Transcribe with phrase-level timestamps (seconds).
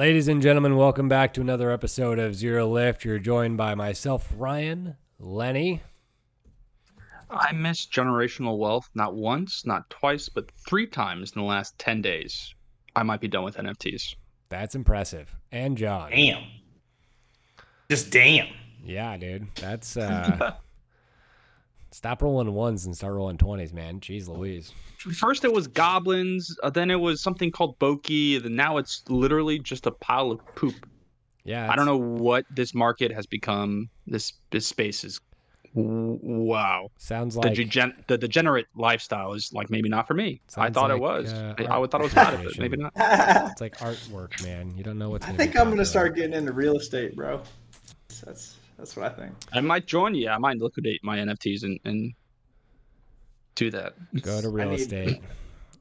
[0.00, 3.04] Ladies and gentlemen, welcome back to another episode of Zero Lift.
[3.04, 5.82] You're joined by myself, Ryan, Lenny.
[7.28, 12.00] I missed generational wealth not once, not twice, but three times in the last 10
[12.00, 12.54] days.
[12.96, 14.14] I might be done with NFTs.
[14.48, 15.36] That's impressive.
[15.52, 16.12] And John.
[16.12, 16.44] Damn.
[17.90, 18.48] Just damn.
[18.82, 19.54] Yeah, dude.
[19.56, 20.54] That's uh
[21.90, 24.00] stop rolling ones and start rolling twenties, man.
[24.00, 24.72] Jeez Louise.
[24.98, 29.58] First it was goblins, uh, then it was something called Boki, then now it's literally
[29.58, 30.86] just a pile of poop.
[31.44, 31.70] Yeah.
[31.70, 33.88] I don't know what this market has become.
[34.06, 35.20] This this space is
[35.74, 36.90] wow.
[36.98, 40.40] Sounds The, like degen- the degenerate lifestyle is like maybe not for me.
[40.48, 41.32] I Sounds thought it was.
[41.32, 42.62] uh, I, I thought it was bad, but appreciation.
[42.62, 42.92] maybe not.
[43.52, 44.74] It's like artwork, man.
[44.76, 47.40] You don't know what's gonna think be I'm gonna start getting into real estate, bro.
[48.24, 49.32] That's that's what I think.
[49.52, 50.28] I might join you.
[50.30, 52.12] I might liquidate my NFTs and, and
[53.54, 53.94] do that.
[54.22, 55.22] go to I real need- estate.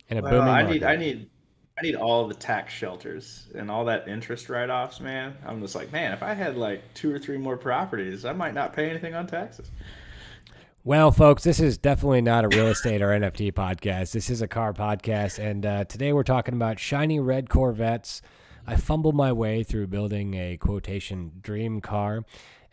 [0.10, 0.72] In a Well, booming I market.
[0.74, 1.30] need I need
[1.78, 5.36] I need all the tax shelters and all that interest write offs, man.
[5.46, 8.54] I'm just like, man, if I had like two or three more properties, I might
[8.54, 9.70] not pay anything on taxes.
[10.84, 14.12] Well, folks, this is definitely not a real estate or NFT podcast.
[14.12, 18.22] This is a car podcast, and uh, today we're talking about shiny red Corvettes.
[18.66, 22.24] I fumbled my way through building a quotation dream car,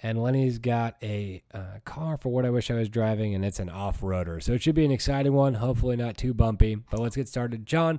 [0.07, 3.59] and Lenny's got a uh, car for what I wish I was driving, and it's
[3.59, 4.41] an off roader.
[4.41, 5.55] So it should be an exciting one.
[5.55, 6.77] Hopefully, not too bumpy.
[6.77, 7.67] But let's get started.
[7.67, 7.99] John,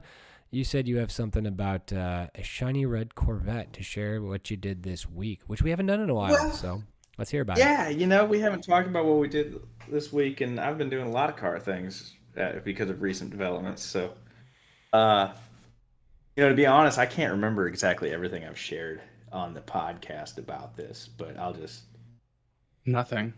[0.49, 4.55] you said you have something about uh, a shiny red Corvette to share what you
[4.55, 6.31] did this week, which we haven't done in a while.
[6.31, 6.81] Well, so
[7.17, 7.61] let's hear about it.
[7.61, 10.89] Yeah, you know, we haven't talked about what we did this week, and I've been
[10.89, 13.83] doing a lot of car things uh, because of recent developments.
[13.83, 14.13] So,
[14.93, 15.33] uh,
[16.37, 19.01] you know, to be honest, I can't remember exactly everything I've shared
[19.33, 21.81] on the podcast about this, but I'll just,
[22.87, 23.33] Nothing.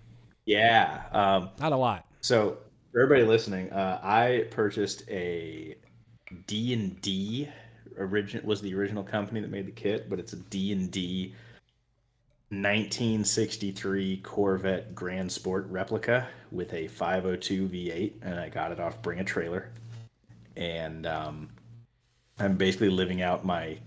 [0.46, 1.04] yeah.
[1.12, 2.06] Um, Not a lot.
[2.22, 2.60] So
[2.92, 5.76] for everybody listening, uh, I purchased a
[6.48, 7.50] D and D.
[7.98, 11.34] Origin was the original company that made the kit, but it's a D and D
[12.52, 19.20] 1963 Corvette Grand Sport replica with a 502 V8, and I got it off Bring
[19.20, 19.70] a Trailer.
[20.56, 21.50] And um,
[22.40, 23.78] I'm basically living out my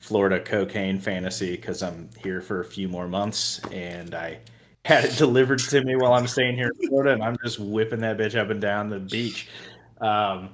[0.00, 4.40] Florida cocaine fantasy because I'm here for a few more months, and I
[4.84, 8.00] had it delivered to me while I'm staying here in Florida, and I'm just whipping
[8.00, 9.48] that bitch up and down the beach.
[10.00, 10.50] Um,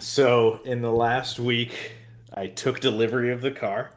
[0.00, 1.92] so in the last week,
[2.34, 3.90] I took delivery of the car,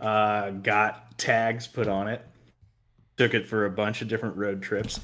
[0.00, 2.24] uh, got tags put on it,
[3.16, 5.00] took it for a bunch of different road trips,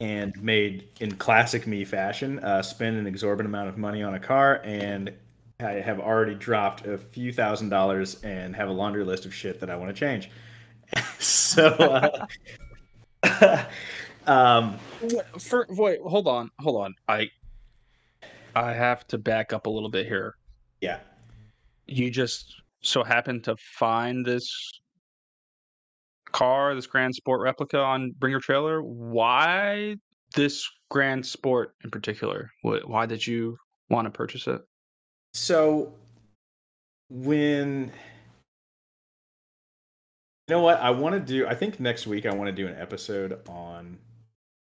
[0.00, 4.20] and made in classic me fashion, uh, spend an exorbitant amount of money on a
[4.20, 5.10] car, and
[5.58, 9.58] I have already dropped a few thousand dollars and have a laundry list of shit
[9.60, 10.30] that I want to change.
[11.18, 11.66] so.
[11.66, 12.26] Uh,
[14.26, 14.78] um,
[15.38, 16.94] For, wait, hold on, hold on.
[17.08, 17.28] I
[18.54, 20.34] I have to back up a little bit here.
[20.80, 21.00] yeah.
[21.86, 24.48] You just so happened to find this
[26.30, 28.80] car, this Grand Sport replica on Bring a Trailer.
[28.80, 29.96] Why
[30.36, 32.50] this Grand Sport in particular?
[32.62, 33.56] Wh- Why did you
[33.88, 34.60] want to purchase it?
[35.34, 35.92] So
[37.08, 37.92] when
[40.50, 42.66] you know what I want to do, I think next week I want to do
[42.66, 43.96] an episode on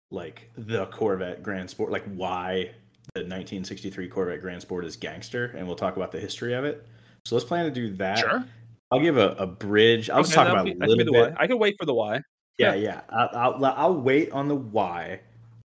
[0.10, 2.72] like the Corvette Grand Sport, like why
[3.14, 6.88] the 1963 Corvette Grand Sport is gangster, and we'll talk about the history of it.
[7.26, 8.18] So let's plan to do that.
[8.18, 8.44] Sure.
[8.90, 10.10] I'll give a, a bridge.
[10.10, 11.36] I'll just talk about be- a that could be little bit.
[11.36, 11.44] why.
[11.44, 12.22] I can wait for the why.
[12.58, 13.02] Yeah, yeah.
[13.10, 15.20] I'll, I'll I'll wait on the why.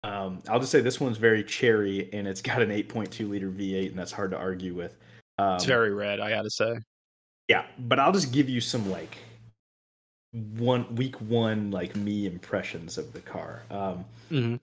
[0.05, 3.89] Um, I'll just say this one's very cherry, and it's got an 8.2 liter V8,
[3.89, 4.95] and that's hard to argue with.
[5.39, 6.77] Um, It's very red, I gotta say.
[7.49, 9.17] yeah, but I'll just give you some like
[10.57, 13.63] one week one like me impressions of the car.
[13.71, 14.55] Um, Mm-hmm.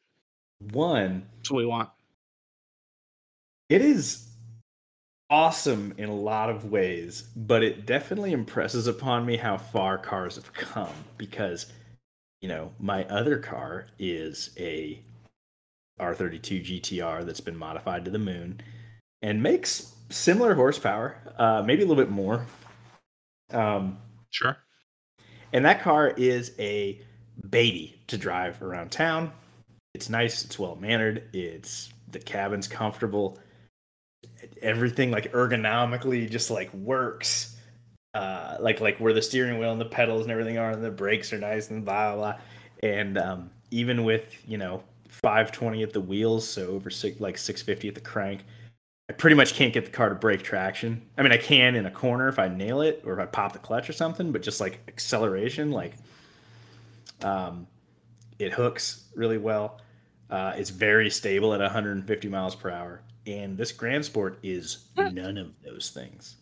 [0.72, 1.88] one, That's what we want.
[3.68, 4.28] it is
[5.30, 10.36] awesome in a lot of ways, but it definitely impresses upon me how far cars
[10.36, 11.66] have come because
[12.40, 15.00] you know, my other car is a
[16.00, 18.60] R32 GTR that's been modified to the moon
[19.22, 22.44] and makes similar horsepower, uh, maybe a little bit more.
[23.52, 23.98] Um,
[24.30, 24.56] Sure.
[25.52, 27.00] And that car is a
[27.48, 29.32] baby to drive around town.
[29.94, 33.38] It's nice, it's well mannered, it's the cabin's comfortable.
[34.60, 37.56] Everything like ergonomically just like works.
[38.14, 40.90] Uh like like where the steering wheel and the pedals and everything are and the
[40.90, 42.40] brakes are nice and blah blah blah.
[42.82, 47.88] And um even with, you know, 520 at the wheels, so over six like 650
[47.88, 48.44] at the crank,
[49.08, 51.02] I pretty much can't get the car to break traction.
[51.18, 53.52] I mean, I can in a corner if I nail it or if I pop
[53.52, 55.94] the clutch or something, but just like acceleration, like
[57.22, 57.66] um,
[58.38, 59.80] it hooks really well.
[60.30, 65.36] Uh, it's very stable at 150 miles per hour, and this Grand Sport is none
[65.36, 66.36] of those things.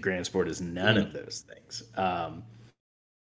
[0.00, 1.84] Grand Sport is none of those things.
[1.96, 2.42] Um,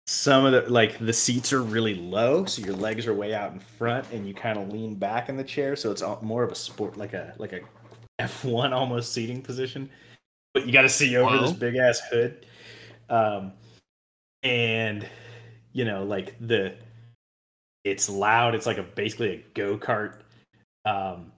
[0.08, 3.52] some of the like the seats are really low, so your legs are way out
[3.52, 6.42] in front, and you kind of lean back in the chair, so it's all- more
[6.42, 7.60] of a sport like a like a
[8.22, 9.90] F1 almost seating position.
[10.54, 12.46] But you got to see over this big ass hood,
[13.10, 13.52] um,
[14.42, 15.06] and
[15.74, 16.74] you know like the
[17.84, 18.54] it's loud.
[18.54, 20.20] It's like a basically a go kart.
[20.86, 21.32] Um,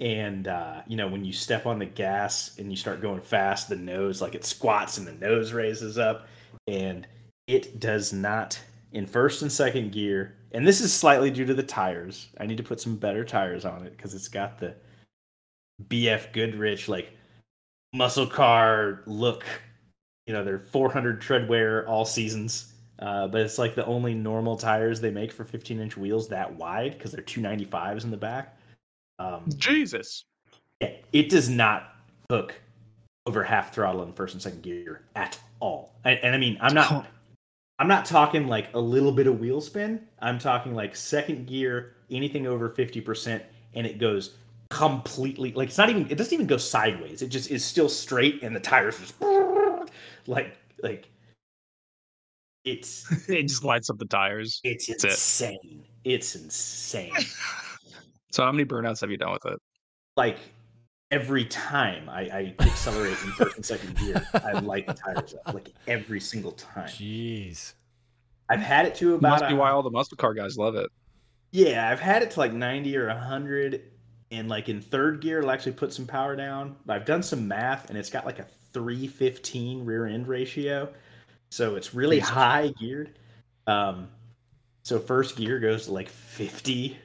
[0.00, 3.70] and uh, you know when you step on the gas and you start going fast,
[3.70, 6.28] the nose like it squats and the nose raises up,
[6.66, 7.06] and
[7.48, 8.60] it does not
[8.92, 10.36] in first and second gear.
[10.52, 12.28] And this is slightly due to the tires.
[12.38, 14.74] I need to put some better tires on it because it's got the
[15.88, 17.12] BF Goodrich like
[17.92, 19.44] muscle car look.
[20.26, 22.72] You know they're 400 tread wear all seasons.
[22.98, 26.52] Uh, but it's like the only normal tires they make for 15 inch wheels that
[26.52, 28.58] wide because they're 295s in the back.
[29.20, 30.24] Um, Jesus.
[30.80, 31.94] yeah, it does not
[32.28, 32.60] hook
[33.26, 35.94] over half throttle in first and second gear at all.
[36.04, 37.06] And, and I mean, I'm not,
[37.78, 40.00] I'm not talking like a little bit of wheel spin.
[40.20, 43.40] I'm talking like second gear, anything over 50%,
[43.74, 44.34] and it goes
[44.70, 47.22] completely like it's not even, it doesn't even go sideways.
[47.22, 49.14] It just is still straight, and the tires just
[50.26, 51.08] like, like
[52.64, 54.60] it's it just lights up the tires.
[54.64, 55.10] it's That's it.
[55.10, 55.84] insane.
[56.04, 57.12] It's insane.
[58.30, 59.58] So how many burnouts have you done with it?
[60.18, 60.36] like
[61.10, 65.54] every time I, I accelerate in first and second gear, I light the tires up.
[65.54, 66.88] Like every single time.
[66.88, 67.72] Jeez.
[68.50, 70.90] I've had it to about Must be why all the muscle car guys love it.
[71.50, 73.82] yeah, I've had it to like ninety or hundred,
[74.30, 76.76] and like in third gear, it'll actually put some power down.
[76.88, 80.90] I've done some math, and it's got like a three fifteen rear end ratio,
[81.50, 82.30] so it's really Jesus.
[82.30, 83.18] high geared.
[83.66, 84.08] Um,
[84.82, 86.96] so first gear goes to like fifty,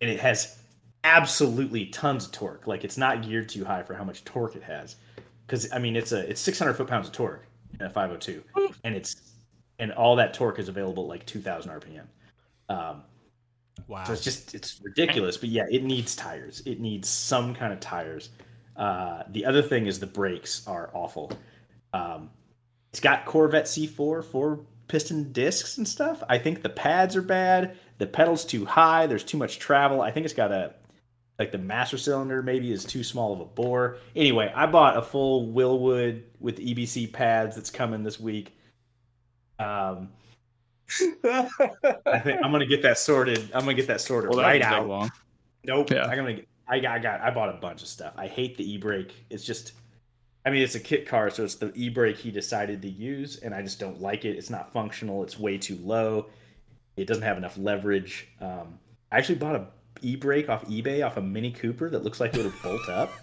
[0.00, 0.58] and it has
[1.04, 2.66] absolutely tons of torque.
[2.66, 4.96] Like it's not geared too high for how much torque it has,
[5.46, 7.46] because I mean it's a it's six hundred foot pounds of torque
[7.78, 8.42] in a five hundred two,
[8.84, 9.16] and it's
[9.78, 12.06] and all that torque is available at like two thousand RPM.
[12.68, 13.02] Um,
[13.88, 14.04] Wow.
[14.04, 15.36] so it's just it's ridiculous.
[15.38, 16.62] But yeah, it needs tires.
[16.66, 18.28] It needs some kind of tires.
[18.76, 21.32] Uh, the other thing is the brakes are awful.
[21.94, 22.30] Um,
[22.90, 26.22] it's got Corvette C4 four piston discs and stuff.
[26.28, 27.76] I think the pads are bad.
[27.98, 29.06] The pedals too high.
[29.06, 30.02] There's too much travel.
[30.02, 30.74] I think it's got a
[31.40, 33.96] like the master cylinder maybe is too small of a bore.
[34.14, 38.54] Anyway, I bought a full Wilwood with EBC pads that's coming this week.
[39.58, 40.10] Um,
[41.24, 43.50] I think I'm gonna get that sorted.
[43.54, 44.86] I'm gonna get that sorted Well, right out.
[44.86, 45.10] long.
[45.64, 45.90] Nope.
[45.90, 46.04] Yeah.
[46.04, 46.34] I'm gonna.
[46.34, 46.92] Get, I got.
[46.92, 47.20] I got.
[47.22, 48.12] I bought a bunch of stuff.
[48.18, 49.14] I hate the e-brake.
[49.30, 49.72] It's just.
[50.44, 53.54] I mean, it's a kit car, so it's the e-brake he decided to use, and
[53.54, 54.36] I just don't like it.
[54.36, 55.22] It's not functional.
[55.22, 56.26] It's way too low.
[56.96, 58.28] It doesn't have enough leverage.
[58.42, 58.78] Um,
[59.10, 59.66] I actually bought a
[60.02, 63.12] e-brake off eBay off a Mini Cooper that looks like it would bolt up.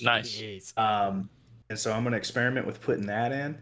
[0.00, 0.72] Nice.
[0.78, 1.28] Um,
[1.68, 3.56] and so I'm going to experiment with putting that in.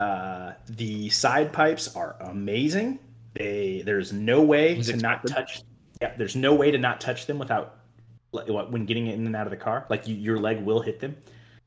[0.00, 2.98] Uh, the side pipes are amazing.
[3.34, 5.62] They there's no way to not touch.
[6.02, 7.78] Yeah, there's no way to not touch them without
[8.32, 9.86] when getting in and out of the car.
[9.88, 11.16] Like you, your leg will hit them,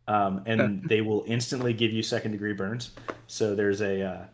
[0.08, 2.92] um, and they will instantly give you second degree burns.
[3.28, 4.26] So there's a uh,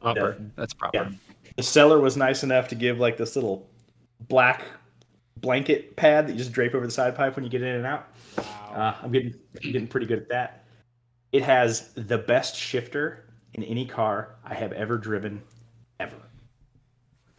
[0.00, 0.36] Proper.
[0.38, 0.46] Yeah.
[0.56, 0.96] That's proper.
[0.96, 1.10] yeah.
[1.56, 3.68] The seller was nice enough to give like this little
[4.28, 4.64] black
[5.38, 7.86] blanket pad that you just drape over the side pipe when you get in and
[7.86, 8.08] out.
[8.36, 8.44] Wow.
[8.74, 9.34] Uh, I'm getting
[9.64, 10.64] I'm getting pretty good at that.
[11.32, 13.24] It has the best shifter
[13.54, 15.40] in any car I have ever driven,
[15.98, 16.16] ever.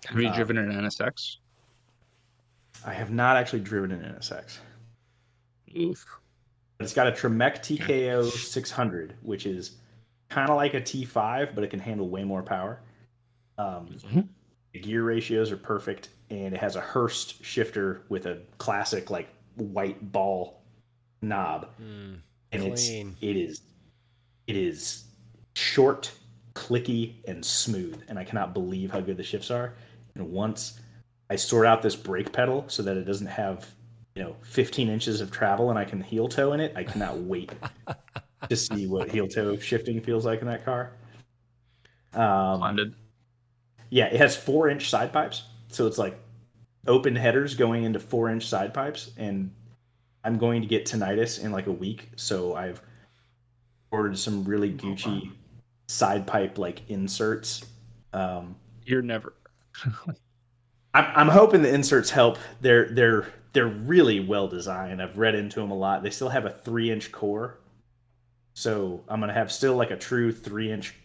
[0.08, 1.38] Have you Uh, driven an NSX?
[2.86, 4.58] I have not actually driven an NSX.
[5.78, 6.06] Oof.
[6.78, 9.78] But it's got a Tremec TKO 600, which is
[10.30, 12.80] kind of like a T5, but it can handle way more power.
[13.58, 14.28] Um, Mhm.
[14.74, 19.30] The gear ratios are perfect, and it has a Hurst shifter with a classic like
[19.56, 20.64] white ball
[21.22, 21.70] knob.
[21.80, 22.20] Mm.
[22.52, 22.72] and Clean.
[22.72, 22.90] it's
[23.22, 23.62] it is
[24.48, 25.04] it is
[25.54, 26.12] short
[26.56, 29.74] clicky and smooth and i cannot believe how good the shifts are
[30.16, 30.80] and once
[31.30, 33.68] i sort out this brake pedal so that it doesn't have
[34.16, 37.18] you know 15 inches of travel and i can heel toe in it i cannot
[37.20, 37.52] wait
[38.50, 40.92] to see what heel toe shifting feels like in that car
[42.14, 42.96] um, Blended.
[43.90, 45.44] yeah, it has four inch side pipes.
[45.74, 46.20] So it's like
[46.88, 49.12] open headers going into four inch side pipes.
[49.18, 49.52] And
[50.24, 52.10] I'm going to get tinnitus in like a week.
[52.16, 52.82] So I've
[53.92, 55.32] ordered some really Gucci
[55.88, 57.66] side pipe like inserts.
[58.14, 59.34] Um, You're never.
[60.94, 62.38] I'm, I'm hoping the inserts help.
[62.60, 65.02] They're they're they're really well designed.
[65.02, 66.04] I've read into them a lot.
[66.04, 67.60] They still have a three inch core,
[68.54, 70.96] so I'm gonna have still like a true three inch,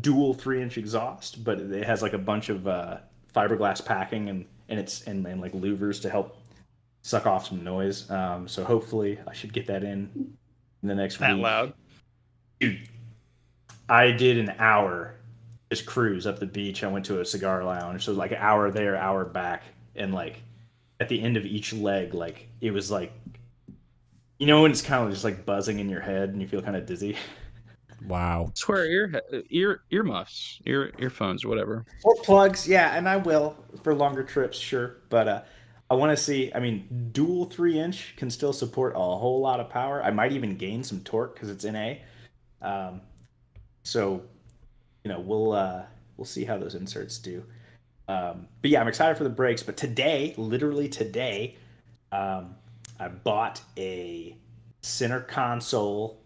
[0.00, 2.98] dual three inch exhaust, but it has like a bunch of uh,
[3.34, 6.36] fiberglass packing and and it's and, and like louvers to help
[7.02, 8.10] suck off some noise.
[8.10, 10.36] Um, so hopefully I should get that in
[10.82, 11.42] in the next That week.
[11.42, 11.74] loud.
[12.60, 12.88] Dude,
[13.88, 15.14] I did an hour
[15.70, 16.84] just cruise up the beach.
[16.84, 19.64] I went to a cigar lounge, so like an hour there, hour back,
[19.96, 20.40] and like
[21.00, 23.12] at the end of each leg, like it was like,
[24.38, 26.62] you know, when it's kind of just like buzzing in your head and you feel
[26.62, 27.16] kind of dizzy.
[28.06, 28.50] Wow.
[28.54, 31.84] Swear ear ear earmuffs, ear earphones, whatever.
[32.04, 34.96] Or plugs, yeah, and I will for longer trips, sure.
[35.08, 35.42] But uh,
[35.90, 36.52] I want to see.
[36.54, 40.02] I mean, dual three inch can still support a whole lot of power.
[40.02, 41.94] I might even gain some torque because it's NA.
[42.62, 43.00] Um,
[43.82, 44.22] so,
[45.04, 45.82] you know, we'll uh,
[46.16, 47.44] we'll see how those inserts do.
[48.08, 49.62] Um, but yeah, I'm excited for the brakes.
[49.62, 51.56] But today, literally today,
[52.12, 52.54] um,
[52.98, 54.36] I bought a
[54.82, 56.23] center console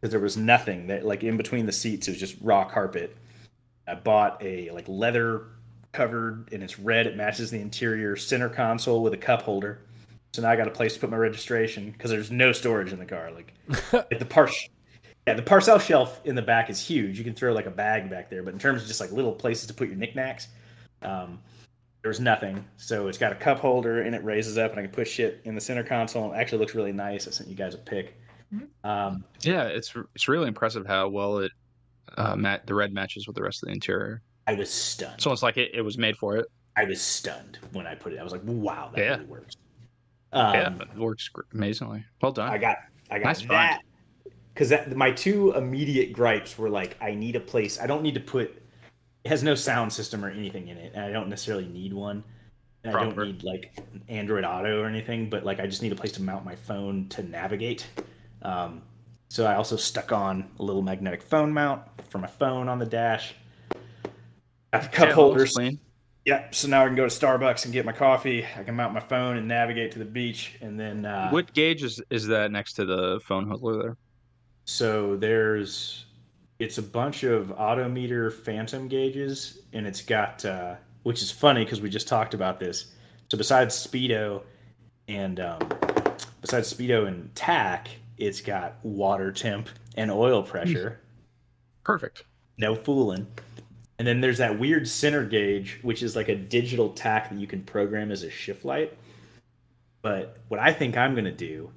[0.00, 2.08] because there was nothing that like in between the seats.
[2.08, 3.16] It was just raw carpet.
[3.86, 5.46] I bought a like leather
[5.92, 7.06] covered and it's red.
[7.06, 9.80] It matches the interior center console with a cup holder.
[10.32, 12.98] So now I got a place to put my registration because there's no storage in
[12.98, 13.30] the car.
[13.32, 13.54] Like
[14.18, 14.68] the parts,
[15.26, 17.18] yeah, the parcel shelf in the back is huge.
[17.18, 19.32] You can throw like a bag back there, but in terms of just like little
[19.32, 20.48] places to put your knickknacks,
[21.02, 21.40] um,
[22.02, 22.64] there's nothing.
[22.76, 25.40] So it's got a cup holder and it raises up, and I can put shit
[25.44, 26.32] in the center console.
[26.32, 27.26] It actually looks really nice.
[27.26, 28.14] I sent you guys a pic.
[28.84, 31.52] Um, Yeah, it's it's really impressive how well it
[32.16, 34.22] uh, mat- the red matches with the rest of the interior.
[34.46, 35.12] I was stunned.
[35.12, 36.46] So it's almost like it, it was made for it.
[36.76, 38.18] I was stunned when I put it.
[38.18, 39.10] I was like, "Wow, that Yeah.
[39.16, 39.56] really works."
[40.32, 42.04] Um, yeah, it works amazingly.
[42.22, 42.50] Well done.
[42.50, 42.76] I got,
[43.10, 43.50] I got Nice find.
[43.50, 43.80] that
[44.54, 47.80] because that my two immediate gripes were like, I need a place.
[47.80, 48.54] I don't need to put.
[49.24, 52.22] It has no sound system or anything in it, and I don't necessarily need one.
[52.84, 53.76] And I don't need like
[54.08, 57.08] Android Auto or anything, but like I just need a place to mount my phone
[57.10, 57.86] to navigate.
[58.42, 58.82] Um,
[59.28, 62.86] so I also stuck on a little magnetic phone mount for my phone on the
[62.86, 63.34] dash.
[64.72, 65.54] Got the cup Yeah, holders.
[65.54, 65.78] clean.
[66.24, 66.54] Yep.
[66.54, 68.44] So now I can go to Starbucks and get my coffee.
[68.56, 71.82] I can mount my phone and navigate to the beach, and then uh, What gauge
[71.82, 73.96] is is that next to the phone holder there?
[74.66, 76.04] So there's
[76.58, 81.64] it's a bunch of Auto Meter phantom gauges, and it's got uh, which is funny
[81.64, 82.92] because we just talked about this.
[83.30, 84.42] So besides speedo
[85.06, 85.60] and um,
[86.42, 87.88] besides speedo and tach,
[88.18, 90.50] it's got water temp and oil hmm.
[90.50, 91.00] pressure.
[91.84, 92.24] Perfect.
[92.58, 93.26] no fooling.
[93.98, 97.46] And then there's that weird center gauge, which is like a digital tach that you
[97.46, 98.96] can program as a shift light.
[100.02, 101.70] But what I think I'm gonna do,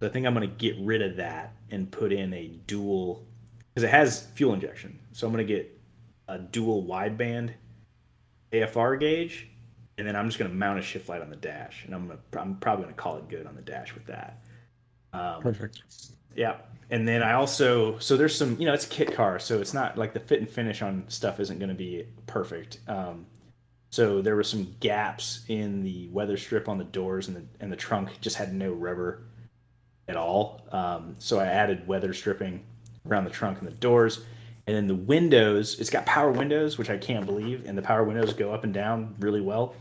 [0.00, 3.24] I think I'm gonna get rid of that and put in a dual,
[3.68, 4.98] because it has fuel injection.
[5.12, 5.78] So I'm gonna get
[6.26, 7.52] a dual wideband
[8.52, 9.48] AFR gauge,
[9.98, 12.20] and then I'm just gonna mount a shift light on the dash, and I'm gonna
[12.36, 14.41] I'm probably gonna call it good on the dash with that.
[15.12, 15.82] Um, Perfect.
[16.34, 16.56] yeah.
[16.90, 19.72] And then I also so there's some you know it's a kit car so it's
[19.72, 22.80] not like the fit and finish on stuff isn't going to be perfect.
[22.88, 23.26] Um,
[23.90, 27.72] so there were some gaps in the weather strip on the doors and the and
[27.72, 29.22] the trunk just had no rubber
[30.08, 30.62] at all.
[30.72, 32.64] Um, so I added weather stripping
[33.06, 34.24] around the trunk and the doors.
[34.66, 38.04] And then the windows, it's got power windows, which I can't believe, and the power
[38.04, 39.74] windows go up and down really well.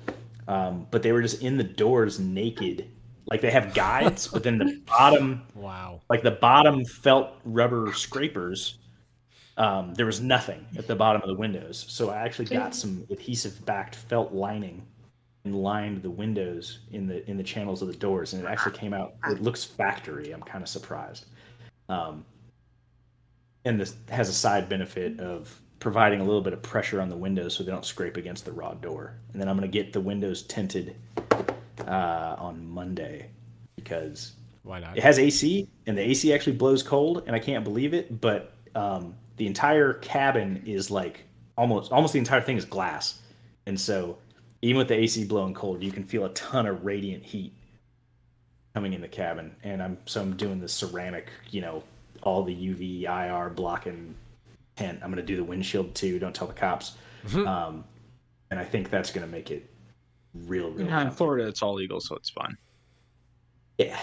[0.47, 2.87] Um, but they were just in the doors naked.
[3.31, 6.01] Like they have guides, but then the bottom Wow.
[6.09, 8.77] like the bottom felt rubber scrapers
[9.57, 11.85] um, there was nothing at the bottom of the windows.
[11.87, 14.81] So i actually got some adhesive backed felt lining
[15.45, 18.77] and lined the windows in the in the channels of the doors and it actually
[18.77, 21.25] came out it looks factory i'm kind of surprised.
[21.89, 22.25] Um,
[23.65, 27.17] and this has a side benefit of providing a little bit of pressure on the
[27.17, 29.15] windows so they don't scrape against the raw door.
[29.31, 30.95] And then i'm going to get the windows tinted
[31.87, 33.29] uh, on monday
[33.75, 34.33] because
[34.63, 34.97] Why not?
[34.97, 38.21] it has AC, and the AC actually blows cold, and I can't believe it.
[38.21, 41.23] But um, the entire cabin is like
[41.57, 43.21] almost almost the entire thing is glass,
[43.65, 44.17] and so
[44.61, 47.53] even with the AC blowing cold, you can feel a ton of radiant heat
[48.75, 49.55] coming in the cabin.
[49.63, 51.83] And I'm so I'm doing the ceramic, you know,
[52.21, 54.13] all the UV IR blocking
[54.75, 54.99] tent.
[55.03, 56.19] I'm gonna do the windshield too.
[56.19, 56.93] Don't tell the cops.
[57.35, 57.83] um,
[58.51, 59.67] and I think that's gonna make it
[60.33, 60.87] real, real.
[60.87, 61.11] Yeah, in.
[61.11, 62.57] Florida it's all legal, so it's fine.
[63.77, 63.99] Yeah,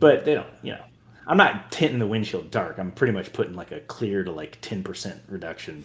[0.00, 0.46] but they don't.
[0.62, 0.84] You know,
[1.26, 2.78] I'm not tinting the windshield dark.
[2.78, 5.84] I'm pretty much putting like a clear to like 10% reduction.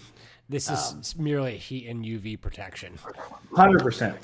[0.49, 2.97] This is s- merely heat and UV protection.
[3.53, 4.17] Hundred percent.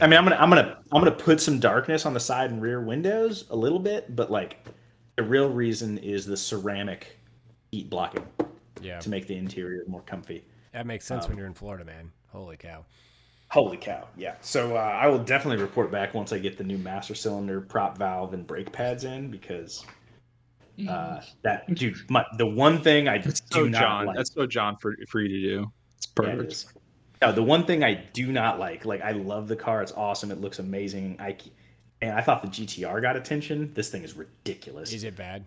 [0.00, 2.60] I mean, I'm gonna, I'm gonna, I'm gonna put some darkness on the side and
[2.60, 4.64] rear windows a little bit, but like
[5.16, 7.18] the real reason is the ceramic
[7.72, 8.24] heat blocking
[8.82, 8.98] Yeah.
[9.00, 10.44] to make the interior more comfy.
[10.72, 12.10] That makes sense when um, you're in Florida, man.
[12.28, 12.84] Holy cow.
[13.56, 14.06] Holy cow!
[14.18, 14.34] Yeah.
[14.42, 17.96] So uh, I will definitely report back once I get the new master cylinder, prop
[17.96, 19.82] valve, and brake pads in because
[20.86, 24.06] uh, that dude, my, the one thing I That's do so not John.
[24.08, 24.16] like.
[24.18, 25.72] That's so John for for you to do.
[25.96, 26.52] It's Yeah, it perfect.
[26.52, 26.66] is.
[27.22, 29.80] No, the one thing I do not like, like I love the car.
[29.80, 30.30] It's awesome.
[30.30, 31.16] It looks amazing.
[31.18, 31.38] I
[32.02, 33.72] and I thought the GTR got attention.
[33.72, 34.92] This thing is ridiculous.
[34.92, 35.46] Is it bad?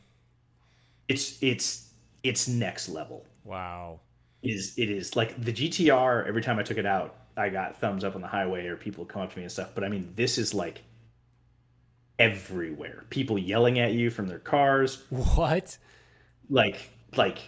[1.08, 3.24] It's it's it's next level.
[3.44, 4.00] Wow.
[4.42, 6.28] Is it is like the GTR?
[6.28, 9.06] Every time I took it out, I got thumbs up on the highway, or people
[9.06, 9.72] come up to me and stuff.
[9.76, 10.82] But I mean, this is like
[12.18, 13.06] everywhere.
[13.10, 15.04] People yelling at you from their cars.
[15.10, 15.78] What?
[16.50, 17.40] Like like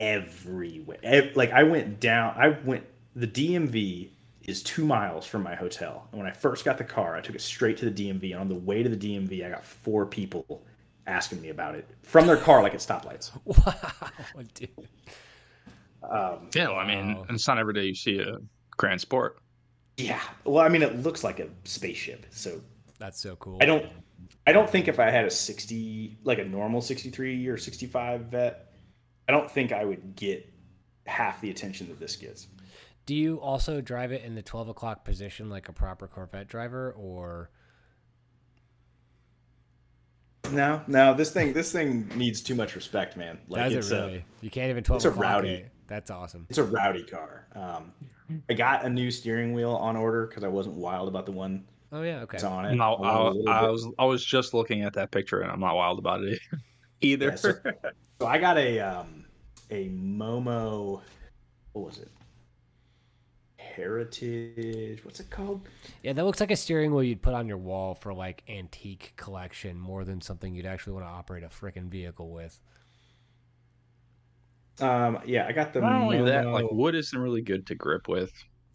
[0.00, 0.98] everywhere.
[1.02, 2.34] Ev- like I went down.
[2.36, 2.84] I went.
[3.14, 4.10] The DMV
[4.42, 6.08] is two miles from my hotel.
[6.10, 8.32] And when I first got the car, I took it straight to the DMV.
[8.32, 10.64] And on the way to the DMV, I got four people
[11.06, 13.30] asking me about it from their car, like at stoplights.
[13.44, 14.70] Wow, dude.
[16.08, 17.26] Um, Yeah, well, I mean, Wow.
[17.30, 18.38] it's not every day you see a
[18.76, 19.38] Grand Sport.
[19.96, 20.20] yeah.
[20.44, 22.26] Well, I mean, it looks like a spaceship.
[22.30, 22.60] So
[22.98, 23.58] That's so cool.
[23.60, 23.86] I don't.
[24.46, 28.72] I don't think if I had a sixty, like a normal sixty-three or sixty-five vet,
[29.28, 30.52] I don't think I would get
[31.06, 32.48] half the attention that this gets.
[33.06, 36.92] Do you also drive it in the 12 o'clock position like a proper Corvette driver,
[36.92, 37.50] or
[40.52, 41.14] No, no.
[41.14, 43.38] This thing, this thing needs too much respect, man.
[43.48, 45.48] Like does it's it a- you can't even 12 it's a o'clock rowdy.
[45.50, 45.72] it.
[45.92, 46.46] That's awesome.
[46.48, 47.46] it's a rowdy car.
[47.54, 47.92] Um,
[48.48, 51.64] I got a new steering wheel on order because I wasn't wild about the one
[51.92, 52.38] Oh yeah, okay.
[52.38, 52.74] that's on it.
[52.74, 55.42] No, I wanted a I, little I was I was just looking at that picture
[55.42, 56.40] and I'm not wild about it
[57.02, 57.26] either.
[57.26, 57.54] Yeah, so,
[58.18, 59.26] so I got a um,
[59.70, 61.02] a Momo.
[61.72, 62.10] What was it?
[63.58, 65.04] Heritage.
[65.04, 65.68] What's it called?
[66.02, 69.12] Yeah, that looks like a steering wheel you'd put on your wall for like antique
[69.16, 72.58] collection more than something you'd actually want to operate a freaking vehicle with.
[74.82, 75.80] Um, yeah, I got the.
[75.80, 78.32] not only that, like wood isn't really good to grip with.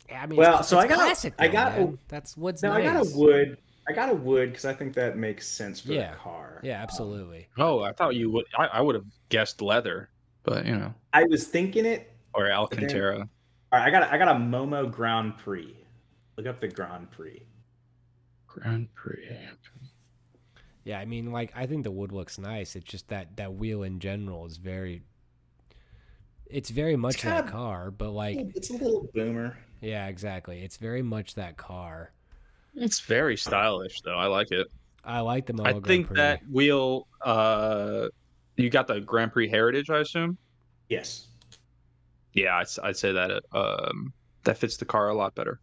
[0.10, 1.34] Yeah, I mean, Well, it's, so it's I got a- classic.
[1.38, 2.88] I though, got a- That's what's no, nice.
[2.90, 3.58] I got a wood.
[3.90, 6.12] I got a wood because I think that makes sense for Yeah.
[6.12, 6.60] the car.
[6.64, 7.48] Yeah, Um, absolutely.
[7.58, 8.46] Oh, I thought you would.
[8.58, 10.10] I, I would have guessed leather,
[10.44, 12.12] but you know, I was thinking it.
[12.34, 13.20] or then- Alcantara.
[13.20, 15.76] All right, I got a, I got a Momo Grand Prix.
[16.38, 17.42] Look up the Grand Prix.
[18.48, 19.28] Grand Prix.
[20.86, 22.76] Yeah, I mean, like I think the wood looks nice.
[22.78, 25.02] It's just that that wheel in general is very.
[26.50, 29.58] It's very much that kinda- car, but like, It's a little boomer.
[29.82, 30.62] yeah, exactly.
[30.62, 32.12] It's very much that car.
[32.76, 34.16] It's very stylish, though.
[34.18, 34.68] I like it.
[35.04, 36.16] I like the Momo I Grand think Prix.
[36.18, 37.08] that wheel.
[37.22, 38.10] Uh,
[38.56, 40.38] you got the Grand Prix Heritage, I assume.
[40.90, 41.28] Yes,
[42.34, 45.60] Yeah, I'd, s- I'd say that um, that fits the car a lot better.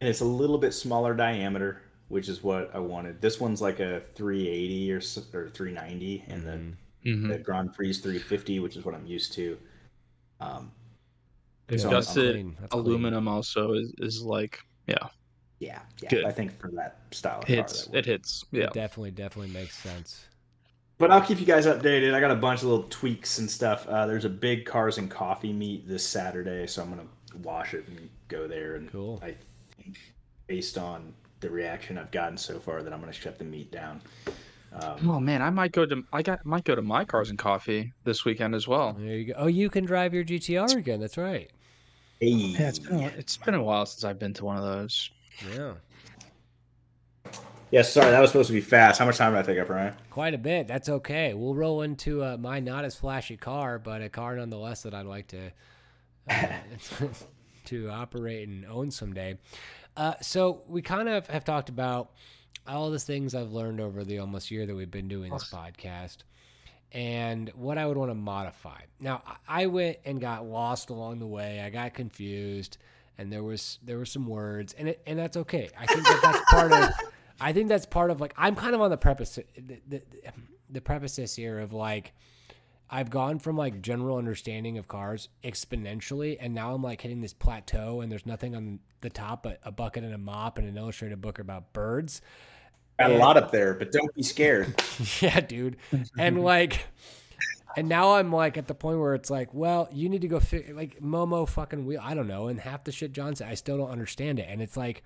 [0.00, 3.20] and it's a little bit smaller diameter, which is what I wanted.
[3.20, 4.98] This one's like a 380 or
[5.34, 6.74] or 390, and Mhm.
[7.02, 7.28] the Mm-hmm.
[7.28, 9.58] the Grand Prix is 350, which is what I'm used to.
[10.40, 10.70] Um,
[11.70, 14.96] Yeah, So- that's Adjusted clean, aluminum also is, is like yeah,
[15.58, 16.08] yeah, yeah.
[16.08, 16.24] Good.
[16.24, 18.64] I think for that style of hits car, that it hits yeah.
[18.64, 20.24] It definitely, definitely makes sense.
[20.96, 22.14] But I'll keep you guys updated.
[22.14, 23.86] I got a bunch of little tweaks and stuff.
[23.86, 27.06] Uh, there's a big cars and coffee meet this Saturday, so I'm gonna
[27.42, 28.76] wash it and go there.
[28.76, 29.20] And Cool.
[29.22, 29.34] I
[29.76, 29.98] think,
[30.46, 34.00] based on the reaction I've gotten so far, that I'm gonna shut the meet down.
[34.72, 37.38] Um, Oh man, I might go to I got might go to my cars and
[37.38, 38.92] coffee this weekend as well.
[38.98, 39.34] There you go.
[39.36, 41.00] Oh, you can drive your GTR again.
[41.00, 41.50] That's right.
[42.20, 44.64] hey, Yeah, it's been a, it's been a while since I've been to one of
[44.64, 45.10] those.
[45.54, 45.74] Yeah,
[47.70, 47.82] yeah.
[47.82, 48.98] Sorry, that was supposed to be fast.
[48.98, 49.94] How much time did I take up, Ryan?
[50.10, 50.66] quite a bit.
[50.68, 51.34] That's okay.
[51.34, 55.06] We'll roll into uh, my not as flashy car, but a car nonetheless that I'd
[55.06, 55.50] like to
[56.28, 56.48] uh,
[57.66, 59.38] to operate and own someday.
[59.96, 62.12] Uh, so we kind of have talked about
[62.68, 66.18] all the things I've learned over the almost year that we've been doing this podcast,
[66.92, 68.80] and what I would want to modify.
[69.00, 71.60] Now, I went and got lost along the way.
[71.60, 72.78] I got confused,
[73.16, 75.70] and there was there were some words, and it, and that's okay.
[75.78, 76.90] I think that that's part of.
[77.40, 80.02] I think that's part of like I'm kind of on the preface the, the,
[80.70, 82.12] the preface here of like
[82.90, 87.34] I've gone from like general understanding of cars exponentially, and now I'm like hitting this
[87.34, 90.76] plateau, and there's nothing on the top but a bucket and a mop and an
[90.76, 92.22] illustrated book about birds.
[92.98, 94.82] Got a lot up there, but don't be scared.
[95.20, 95.76] yeah, dude.
[96.18, 96.80] And like,
[97.76, 100.40] and now I'm like at the point where it's like, well, you need to go
[100.40, 102.00] fi- like Momo fucking wheel.
[102.02, 102.48] I don't know.
[102.48, 104.46] And half the shit John said, I still don't understand it.
[104.48, 105.04] And it's like,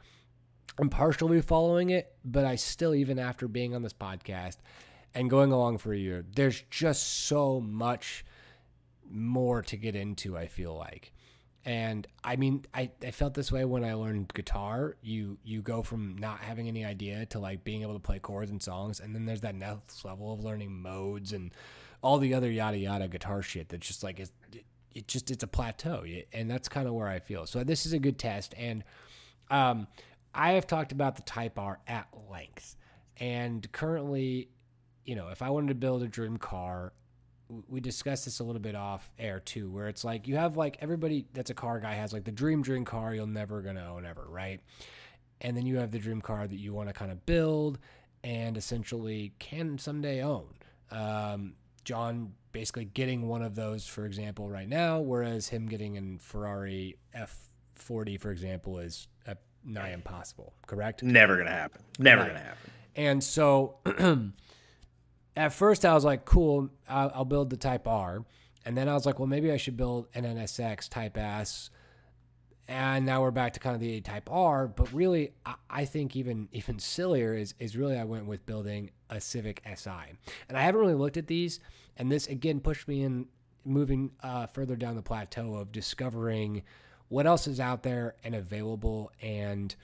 [0.79, 4.57] I'm partially following it, but I still, even after being on this podcast
[5.15, 8.25] and going along for a year, there's just so much
[9.11, 11.13] more to get into, I feel like.
[11.65, 14.97] And I mean, I, I felt this way when I learned guitar.
[15.01, 18.51] You you go from not having any idea to like being able to play chords
[18.51, 21.53] and songs, and then there's that next level of learning modes and
[22.03, 24.33] all the other yada yada guitar shit that's just like it's,
[24.93, 27.47] it, just it's a plateau, and that's kind of where I feel.
[27.47, 28.83] So this is a good test, and
[29.49, 29.87] um,
[30.35, 32.77] I have talked about the Type R at length,
[33.19, 34.49] and currently,
[35.05, 36.93] you know, if I wanted to build a dream car,
[37.69, 40.79] we discussed this a little bit off air too, where it's like you have like
[40.81, 44.05] everybody that's a car guy has like the dream dream car you'll never gonna own
[44.07, 44.61] ever, right?
[45.41, 47.79] And then you have the dream car that you want to kind of build
[48.25, 50.47] and essentially can someday own.
[50.91, 56.19] Um, John basically getting one of those, for example, right now, whereas him getting a
[56.23, 60.53] Ferrari F40, for example, is a nigh impossible.
[60.67, 61.03] Correct?
[61.03, 61.83] Never gonna happen.
[61.99, 62.29] Never Right.
[62.29, 62.71] gonna happen.
[62.95, 63.79] And so
[65.37, 68.25] at first I was like, cool, I'll, I'll build the Type R.
[68.65, 71.71] And then I was like, well, maybe I should build an NSX Type S.
[72.69, 74.69] And now we're back to kind of the A Type R.
[74.69, 78.91] But really, I, I think even even sillier is, is really I went with building
[79.11, 79.91] a Civic Si.
[80.49, 81.61] And I haven't really looked at these.
[81.97, 83.27] And this, again, pushed me in
[83.65, 86.63] moving uh, further down the plateau of discovering
[87.09, 89.75] what else is out there and available and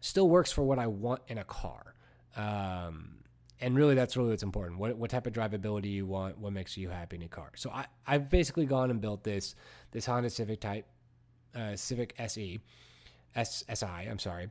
[0.00, 1.94] still works for what I want in a car.
[2.36, 3.23] Um,
[3.60, 4.78] and really, that's really what's important.
[4.78, 6.38] What, what type of drivability you want?
[6.38, 7.52] What makes you happy in a car?
[7.56, 9.54] So I, I've basically gone and built this
[9.92, 10.86] this Honda Civic Type
[11.54, 12.60] uh, Civic SE,
[13.34, 13.86] S, SI.
[13.86, 14.48] I'm sorry,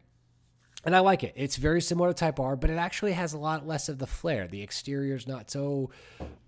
[0.86, 1.34] and I like it.
[1.36, 4.08] It's very similar to Type R, but it actually has a lot less of the
[4.08, 4.48] flair.
[4.48, 5.92] The exterior's not so.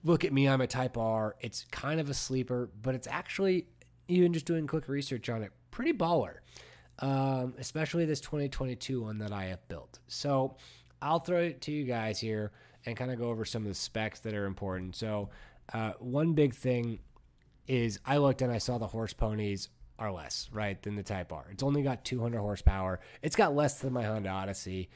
[0.04, 1.36] Look at me, I'm a Type R.
[1.42, 3.68] It's kind of a sleeper, but it's actually
[4.08, 6.36] even just doing quick research on it, pretty baller.
[7.00, 10.00] Um, especially this 2022 one that I have built.
[10.08, 10.56] So
[11.06, 12.52] I'll throw it to you guys here
[12.84, 14.96] and kind of go over some of the specs that are important.
[14.96, 15.30] So,
[15.72, 16.98] uh, one big thing
[17.68, 21.32] is I looked and I saw the horse ponies are less, right, than the Type
[21.32, 21.46] R.
[21.52, 23.00] It's only got 200 horsepower.
[23.22, 24.90] It's got less than my Honda Odyssey,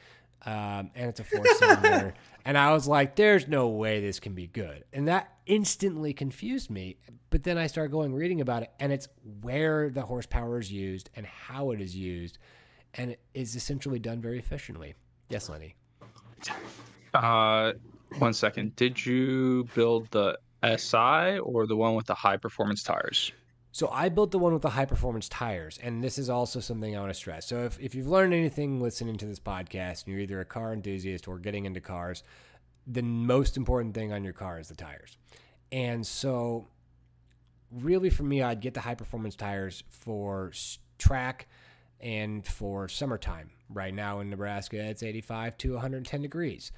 [0.44, 2.14] um, and it's a four cylinder.
[2.44, 4.84] and I was like, there's no way this can be good.
[4.92, 6.96] And that instantly confused me.
[7.30, 9.06] But then I started going reading about it, and it's
[9.42, 12.38] where the horsepower is used and how it is used.
[12.94, 14.94] And it is essentially done very efficiently.
[15.28, 15.76] Yes, Lenny.
[17.14, 17.72] Uh,
[18.18, 18.76] one second.
[18.76, 23.32] Did you build the SI or the one with the high performance tires?
[23.72, 26.96] So I built the one with the high performance tires, and this is also something
[26.96, 27.46] I want to stress.
[27.46, 30.72] So if, if you've learned anything listening to this podcast, and you're either a car
[30.72, 32.24] enthusiast or getting into cars,
[32.84, 35.16] the most important thing on your car is the tires.
[35.70, 36.66] And so
[37.70, 40.52] really for me, I'd get the high performance tires for
[40.98, 41.46] track
[42.00, 43.50] and for summertime.
[43.72, 46.72] Right now in Nebraska, it's 85 to 110 degrees.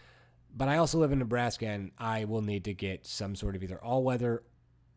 [0.54, 3.62] But I also live in Nebraska and I will need to get some sort of
[3.62, 4.42] either all weather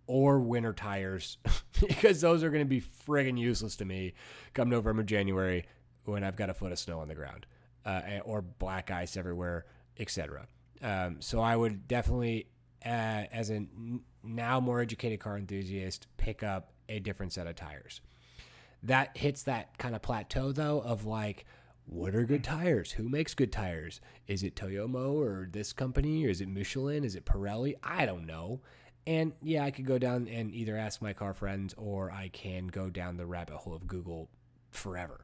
[0.07, 1.37] or winter tires
[1.79, 4.13] because those are going to be friggin' useless to me
[4.53, 5.65] come November, January
[6.03, 7.45] when I've got a foot of snow on the ground
[7.85, 9.65] uh, or black ice everywhere,
[9.99, 10.47] etc.
[10.81, 12.47] Um, so I would definitely,
[12.85, 13.65] uh, as a
[14.23, 18.01] now more educated car enthusiast, pick up a different set of tires.
[18.83, 21.45] That hits that kind of plateau though of like,
[21.85, 22.93] what are good tires?
[22.93, 24.01] Who makes good tires?
[24.27, 27.03] Is it Toyomo or this company or is it Michelin?
[27.03, 27.75] Is it Pirelli?
[27.83, 28.61] I don't know.
[29.07, 32.67] And yeah, I could go down and either ask my car friends or I can
[32.67, 34.29] go down the rabbit hole of Google
[34.71, 35.23] forever,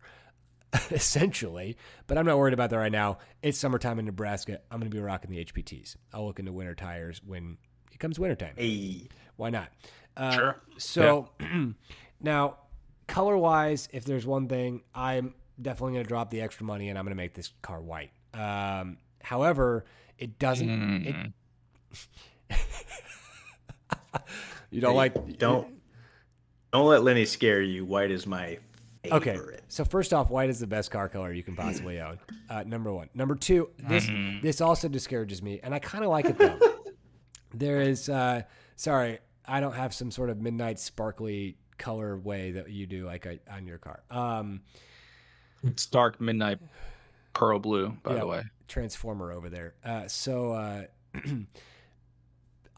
[0.91, 1.77] essentially.
[2.05, 3.17] But I'm not worried about that right now.
[3.41, 4.59] It's summertime in Nebraska.
[4.69, 5.95] I'm going to be rocking the HPTs.
[6.13, 7.57] I'll look into winter tires when
[7.91, 8.53] it comes wintertime.
[8.55, 9.69] Hey, Why not?
[10.15, 10.55] Uh, Sure.
[10.77, 11.29] So
[12.21, 12.57] now,
[13.07, 16.97] color wise, if there's one thing, I'm definitely going to drop the extra money and
[16.97, 18.11] I'm going to make this car white.
[18.33, 19.85] Um, however,
[20.17, 21.05] it doesn't.
[21.07, 21.15] It,
[24.71, 25.67] you don't Hey, like don't
[26.71, 27.85] don't let Lenny scare you.
[27.85, 28.59] White is my
[29.03, 29.27] favorite.
[29.27, 32.19] Okay, so first off, white is the best car color you can possibly own.
[32.49, 33.09] Uh, number one.
[33.13, 34.09] Number two, this
[34.41, 36.59] this also discourages me, and I kind of like it though.
[37.53, 38.43] there is, uh,
[38.75, 43.25] sorry, I don't have some sort of midnight sparkly color way that you do like
[43.25, 44.03] uh, on your car.
[44.09, 44.61] Um,
[45.63, 46.59] It's dark midnight
[47.33, 48.19] pearl blue, by Yeah.
[48.19, 48.43] the way.
[48.67, 49.73] transformer over there.
[49.83, 50.83] Uh, so uh,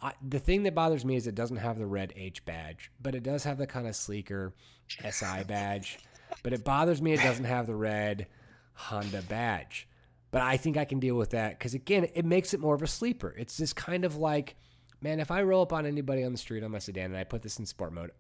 [0.02, 3.16] I, the thing that bothers me is it doesn't have the red H badge, but
[3.16, 4.54] it does have the kind of sleeker
[4.90, 6.00] SI badge.
[6.42, 8.28] But it bothers me it doesn't have the red
[8.74, 9.88] Honda badge.
[10.32, 12.82] But I think I can deal with that because again, it makes it more of
[12.82, 13.34] a sleeper.
[13.38, 14.56] It's just kind of like,
[15.00, 17.24] man, if I roll up on anybody on the street on my sedan and I
[17.24, 18.12] put this in sport mode,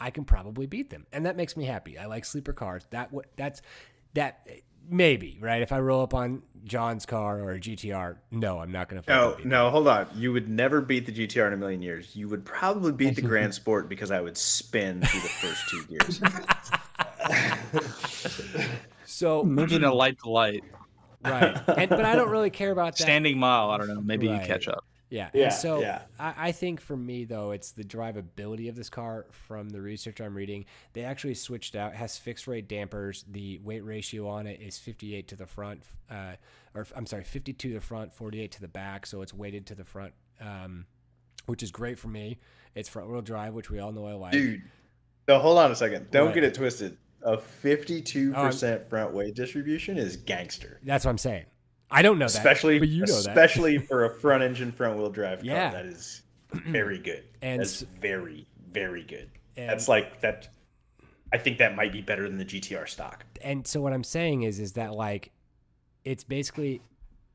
[0.00, 1.98] I- I can probably beat them, and that makes me happy.
[1.98, 2.84] I like sleeper cars.
[2.90, 3.62] That what that's
[4.14, 4.46] that
[4.88, 5.62] maybe right.
[5.62, 9.10] If I roll up on John's car or a GTR, no, I'm not going to.
[9.10, 10.08] No, no, hold on.
[10.16, 12.16] You would never beat the GTR in a million years.
[12.16, 15.84] You would probably beat the Grand Sport because I would spin through the first two
[15.86, 16.20] gears.
[19.04, 20.64] So Moving a light to light.
[21.24, 23.02] right, and, but I don't really care about that.
[23.02, 24.00] Standing mile, I don't know.
[24.00, 24.40] Maybe Right.
[24.40, 24.84] you catch up.
[25.10, 25.28] Yeah.
[25.34, 26.02] Yeah, And so yeah.
[26.18, 30.20] I, I think for me though, it's the drivability of this car from the research
[30.20, 30.64] I'm reading.
[30.92, 33.24] They actually switched out, has fixed rate dampers.
[33.28, 36.34] The weight ratio on it is 58 to the front, uh,
[36.74, 39.04] or I'm sorry, 52 to the front, 48 to the back.
[39.06, 40.86] So it's weighted to the front, um,
[41.46, 42.38] which is great for me.
[42.74, 44.32] It's front wheel drive, which we all know I like.
[44.32, 44.62] Dude,
[45.26, 46.10] no, hold on a second.
[46.12, 46.34] Don't What?
[46.34, 46.96] get it twisted.
[47.22, 50.80] A 52% front weight distribution is gangster.
[50.84, 51.44] That's what I'm saying.
[51.90, 53.28] I don't know that, Especially, but you know that.
[53.30, 55.46] especially for a front engine, front wheel drive car.
[55.46, 55.70] Yeah.
[55.70, 56.22] That is
[56.52, 57.24] very good.
[57.42, 59.30] And That's very, very good.
[59.56, 60.48] That's like that.
[61.32, 63.24] I think that might be better than the GTR stock.
[63.42, 65.30] and so what I'm saying is is that like
[66.04, 66.80] it's basically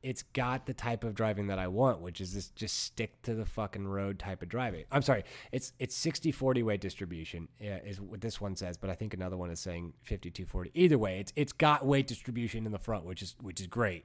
[0.02, 3.34] it's got the type of driving that I want, which is this just stick to
[3.34, 4.84] the fucking road type of driving.
[4.92, 9.14] I'm sorry, it's it's 60-40 weight distribution is what this one says, but I think
[9.14, 10.70] another one is saying 52-40.
[10.74, 14.04] Either way, it's it's got weight distribution in the front, which is which is great.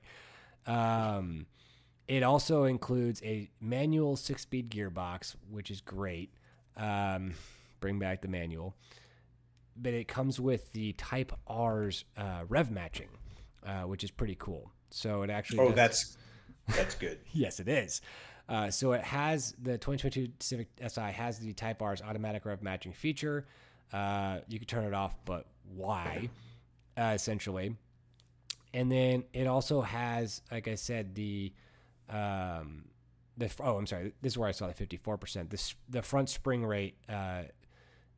[0.67, 1.45] Um,
[2.07, 6.31] it also includes a manual six-speed gearbox, which is great.
[6.77, 7.33] Um,
[7.79, 8.75] bring back the manual
[9.75, 13.09] but it comes with the Type R's uh, rev matching,
[13.65, 14.71] uh, which is pretty cool.
[14.89, 15.59] So it actually.
[15.59, 16.17] Oh, does- that's
[16.75, 17.19] that's good.
[17.33, 18.01] yes, it is.
[18.49, 22.91] Uh, so it has the 2022 Civic Si has the Type R's automatic rev matching
[22.91, 23.45] feature.
[23.93, 25.45] Uh, you can turn it off, but
[25.75, 26.29] why?
[26.97, 27.75] Uh, essentially,
[28.73, 31.53] and then it also has, like I said, the
[32.09, 32.85] um,
[33.37, 35.49] the oh, I'm sorry, this is where I saw the 54 percent.
[35.49, 37.43] This the front spring rate uh,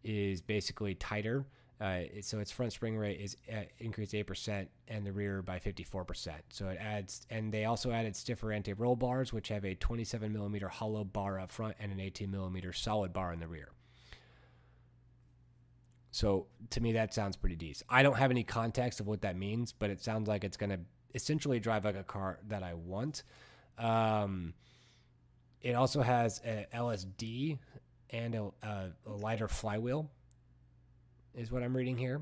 [0.04, 1.46] is basically tighter.
[1.82, 5.60] Uh, so its front spring rate is uh, increased eight percent, and the rear by
[5.60, 6.42] fifty four percent.
[6.50, 10.04] So it adds, and they also added stiffer anti roll bars, which have a twenty
[10.04, 13.70] seven millimeter hollow bar up front and an eighteen millimeter solid bar in the rear.
[16.14, 17.88] So to me, that sounds pretty decent.
[17.90, 20.70] I don't have any context of what that means, but it sounds like it's going
[20.70, 20.80] to
[21.16, 23.24] essentially drive like a car that I want.
[23.80, 24.54] Um,
[25.64, 27.58] it also has a LSD
[28.12, 30.08] and a, a, a lighter flywheel,
[31.34, 32.22] is what I'm reading here.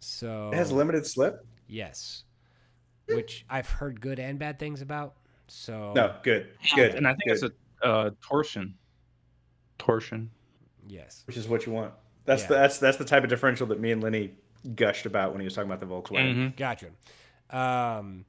[0.00, 1.46] So It has limited slip.
[1.68, 2.24] yes,
[3.06, 5.14] which I've heard good and bad things about.
[5.46, 6.96] So No, good, good.
[6.96, 7.54] And I think good, it's
[7.84, 8.74] a uh, torsion.
[9.78, 10.30] Torsion.
[10.88, 11.94] yes, which is what you want.
[12.28, 12.48] That's Yeah.
[12.48, 14.34] the that's that's the type of differential that me and Lenny
[14.74, 16.52] gushed about when he was talking about the Volkswagen.
[16.52, 16.56] Mhm.
[16.56, 16.90] Gotcha.
[17.50, 18.24] Um,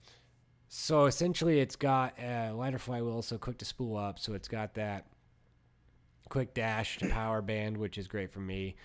[0.69, 4.17] so essentially, it's got a lighter flywheel, so quick to spool up.
[4.19, 5.05] So it's got that
[6.29, 8.75] quick dash to power band, which is great for me.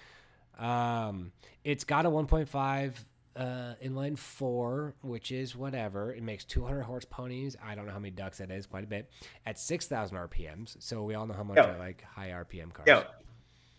[0.59, 3.05] Um, it's got a 1.5
[3.37, 6.12] uh, inline four, which is whatever.
[6.12, 7.57] It makes 200 horse ponies.
[7.62, 9.11] I don't know how many ducks that is, quite a bit,
[9.44, 10.77] at 6,000 RPMs.
[10.81, 11.64] So we all know how much Yo.
[11.64, 12.87] I like high RPM cars.
[12.87, 13.03] Yo,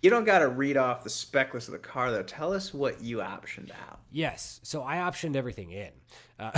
[0.05, 2.21] you don't got to read off the spec list of the car though.
[2.23, 4.59] Tell us what you optioned out Yes.
[4.63, 5.89] So I optioned everything in.
[6.39, 6.51] Uh,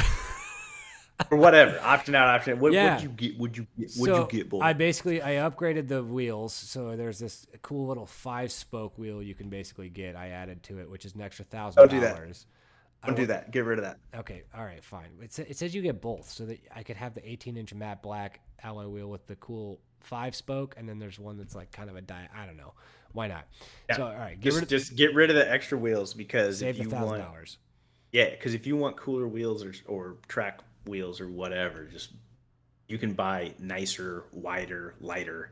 [1.31, 1.79] or whatever.
[1.81, 2.53] option out, option.
[2.53, 2.59] in.
[2.59, 2.93] What Yeah.
[2.95, 3.37] would you get?
[3.39, 3.91] Would you get?
[3.97, 4.49] Would so you get?
[4.49, 4.59] Boy?
[4.59, 9.33] I basically I upgraded the wheels, so there's this cool little five spoke wheel you
[9.33, 10.15] can basically get.
[10.15, 12.15] I added to it, which is an extra thousand Don't do that.
[12.17, 12.45] dollars.
[13.05, 13.51] don't do that.
[13.51, 13.97] Get rid of that.
[14.15, 15.09] Okay, all right, fine.
[15.21, 18.03] It, it says you get both, so that I could have the 18 inch matte
[18.03, 21.89] black alloy wheel with the cool five spoke, and then there's one that's like kind
[21.89, 22.27] of a die.
[22.35, 22.73] I don't know,
[23.13, 23.45] why not?
[23.89, 23.97] Yeah.
[23.97, 26.59] So all right, get Just rid of just get rid of the extra wheels because
[26.59, 27.57] save if you thousand want dollars.
[28.11, 32.11] yeah, because if you want cooler wheels or or track wheels or whatever, just
[32.87, 35.51] you can buy nicer, wider, lighter,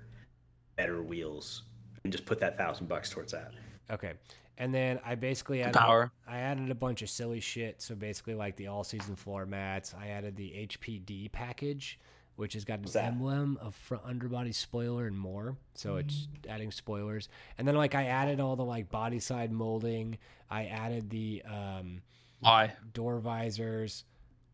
[0.78, 1.64] better wheels
[2.04, 3.52] and just put that thousand bucks towards that.
[3.92, 4.14] Okay.
[4.58, 6.12] And then I basically added Power.
[6.26, 7.82] I added a bunch of silly shit.
[7.82, 9.94] So basically like the all season floor mats.
[10.00, 12.00] I added the HPD package,
[12.36, 15.56] which has got an emblem, a front underbody spoiler and more.
[15.76, 17.30] So it's adding spoilers.
[17.58, 20.18] And then like I added all the like body side molding.
[20.50, 22.02] I added the um
[22.40, 22.74] Why?
[22.94, 24.04] door visors.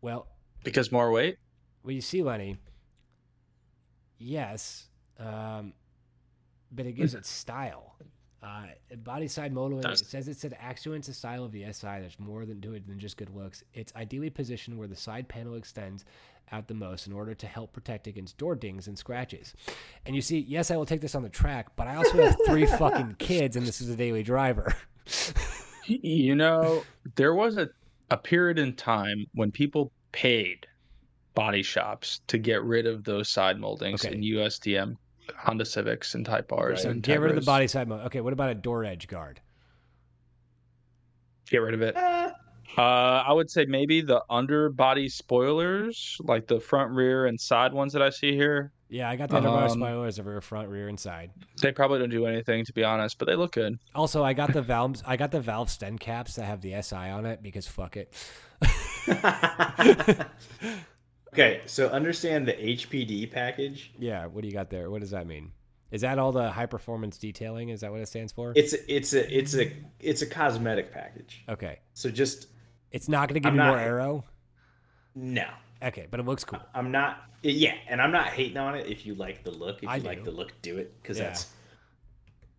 [0.00, 0.26] Well,
[0.64, 1.38] Because more weight?
[1.82, 2.56] well, you see, Lenny.
[4.18, 4.86] Yes,
[5.18, 5.72] um,
[6.70, 7.96] but it gives it style.
[8.42, 8.66] Uh,
[9.04, 9.78] body side molding.
[9.88, 11.86] It says it's an accentuates the style of the SI.
[12.00, 13.62] There's more than to it than just good looks.
[13.72, 16.04] It's ideally positioned where the side panel extends
[16.50, 19.54] out the most in order to help protect against door dings and scratches.
[20.04, 22.36] And you see, yes, I will take this on the track, but I also have
[22.46, 24.74] three fucking kids, and this is a daily driver.
[25.86, 26.84] You know,
[27.16, 27.68] there was a,
[28.10, 30.66] a period in time when people paid
[31.34, 34.14] body shops to get rid of those side moldings Okay.
[34.14, 34.96] in USDM,
[35.36, 36.70] Honda Civics, and Type R's.
[36.70, 36.78] Right.
[36.80, 38.02] So and get rid of the body side mold.
[38.02, 39.40] Okay, what about a door edge guard?
[41.50, 41.96] Get rid of it.
[41.96, 42.30] Uh,
[42.78, 47.92] Uh, I would say maybe the underbody spoilers, like the front, rear, and side ones
[47.92, 48.72] that I see here.
[48.88, 51.30] Yeah, I got the underbody Um, spoilers over front, rear, and side.
[51.60, 53.78] They probably don't do anything, to be honest, but they look good.
[53.94, 55.02] Also, I got the valves.
[55.06, 58.12] I got the valve stem caps that have the SI on it because fuck it.
[61.32, 63.92] okay, so understand the HPD package.
[63.98, 64.90] Yeah, what do you got there?
[64.90, 65.52] What does that mean?
[65.90, 67.68] Is that all the high performance detailing?
[67.68, 68.52] Is that what it stands for?
[68.56, 71.44] It's a, it's a it's a it's a cosmetic package.
[71.50, 72.46] okay, So just
[72.92, 74.24] it's not going to give I'm you more aero.
[75.14, 75.46] no.
[75.82, 76.60] Okay, but it looks cool.
[76.74, 77.24] I'm not.
[77.42, 78.86] Yeah, and I'm not hating on it.
[78.86, 80.06] If you like the look, if I you do.
[80.06, 81.24] like the look, do it because Yeah.
[81.24, 81.46] that's.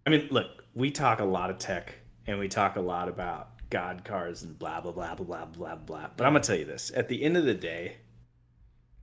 [0.06, 1.96] I mean, look, we talk a lot of tech
[2.28, 5.76] and we talk a lot about God cars and blah blah blah blah blah blah
[5.78, 6.10] blah.
[6.18, 7.96] But I'm gonna tell you this: at the end of the day,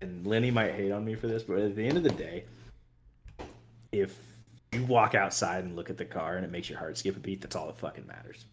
[0.03, 2.45] and Lenny might hate on me for this, but at the end of the day,
[3.93, 4.19] if
[4.73, 7.21] you walk outside and look at the car and it makes your heart skip a
[7.21, 8.45] beat, that's all that fucking matters.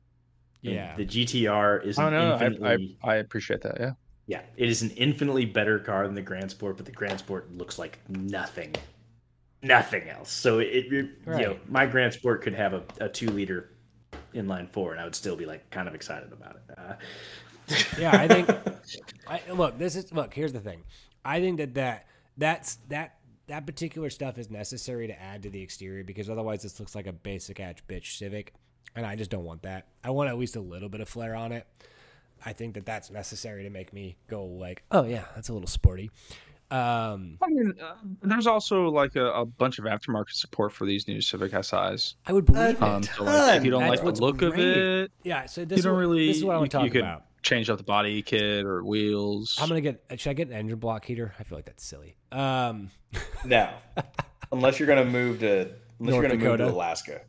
[0.68, 0.96] And Yeah.
[0.96, 3.78] the GTR is I an don't infinitely I, I, I appreciate that.
[3.80, 3.92] Yeah.
[4.28, 7.52] yeah, it is an infinitely better car than the Grand Sport, but the Grand Sport
[7.56, 8.76] looks like nothing,
[9.64, 10.32] nothing else.
[10.32, 13.72] So it, it you know, my Grand Sport could have a, a two liter
[14.34, 16.78] inline four, and I would still be like kind of excited about it.
[16.78, 16.94] Uh,
[18.00, 18.50] Yeah, I think.
[19.28, 20.34] I, look, this is look.
[20.34, 20.84] Here's the thing.
[21.26, 22.06] I think that that
[22.38, 23.16] that's that
[23.48, 27.08] that particular stuff is necessary to add to the exterior because otherwise this looks like
[27.08, 28.54] a basic ass bitch Civic,
[28.96, 29.88] and I just don't want that.
[30.04, 31.66] I want at least a little bit of flair on it.
[32.46, 35.68] I think that that's necessary to make me go like, oh yeah, that's a little
[35.68, 36.12] sporty.
[36.70, 41.08] Um, I mean, uh, there's also like a, a bunch of aftermarket support for these
[41.08, 42.16] new Civic SIs.
[42.26, 42.82] I would believe it.
[42.82, 45.46] Um, so like, if you don't That's like the what's look of it, yeah.
[45.46, 46.28] So this you don't is, really.
[46.28, 47.24] This is what I you, want to talk you could about.
[47.42, 49.58] change up the body kit or wheels.
[49.62, 50.04] I'm gonna get.
[50.18, 51.34] Should I get an engine block heater?
[51.40, 52.18] I feel like that's silly.
[52.34, 52.92] Um,
[53.46, 53.70] no,
[54.52, 56.66] unless you're gonna move to unless North you're gonna move Dakota.
[56.66, 57.22] to Alaska,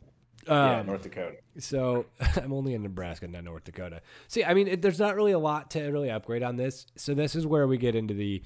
[0.47, 1.37] yeah, um, North Dakota.
[1.57, 4.01] So I'm only in Nebraska, not North Dakota.
[4.27, 6.85] See, I mean, it, there's not really a lot to really upgrade on this.
[6.95, 8.41] So this is where we get into the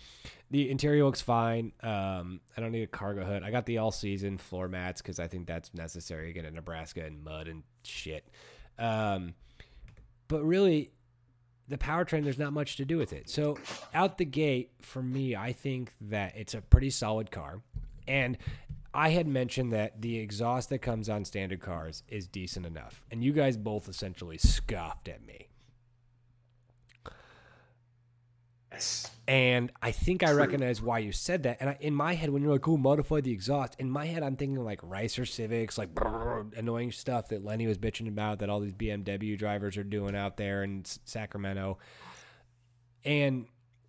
[0.52, 1.72] the interior looks fine.
[1.82, 3.42] Um, I don't need a cargo hood.
[3.42, 7.04] I got the all season floor mats because I think that's necessary again in Nebraska
[7.04, 8.28] and mud and shit.
[8.78, 9.34] Um,
[10.28, 10.92] but really,
[11.68, 13.30] the powertrain there's not much to do with it.
[13.30, 13.58] So
[13.94, 17.62] out the gate for me, I think that it's a pretty solid car,
[18.08, 18.38] and
[18.94, 23.24] I had mentioned that the exhaust that comes on standard cars is decent enough, and
[23.24, 25.48] you guys both essentially scoffed at me.
[28.72, 29.12] Yes.
[29.28, 31.58] And I think I recognize why you said that.
[31.60, 34.24] And I, in my head, when you're like, "Oh, modify the exhaust," in my head,
[34.24, 38.50] I'm thinking like Ricer Civics, like brrr, annoying stuff that Lenny was bitching about that
[38.50, 41.78] all these BMW drivers are doing out there in S- Sacramento.
[43.06, 43.46] And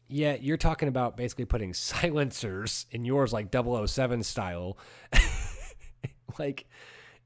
[0.09, 4.79] yet, you're talking about basically putting silencers in yours, like 007 style,
[6.39, 6.67] like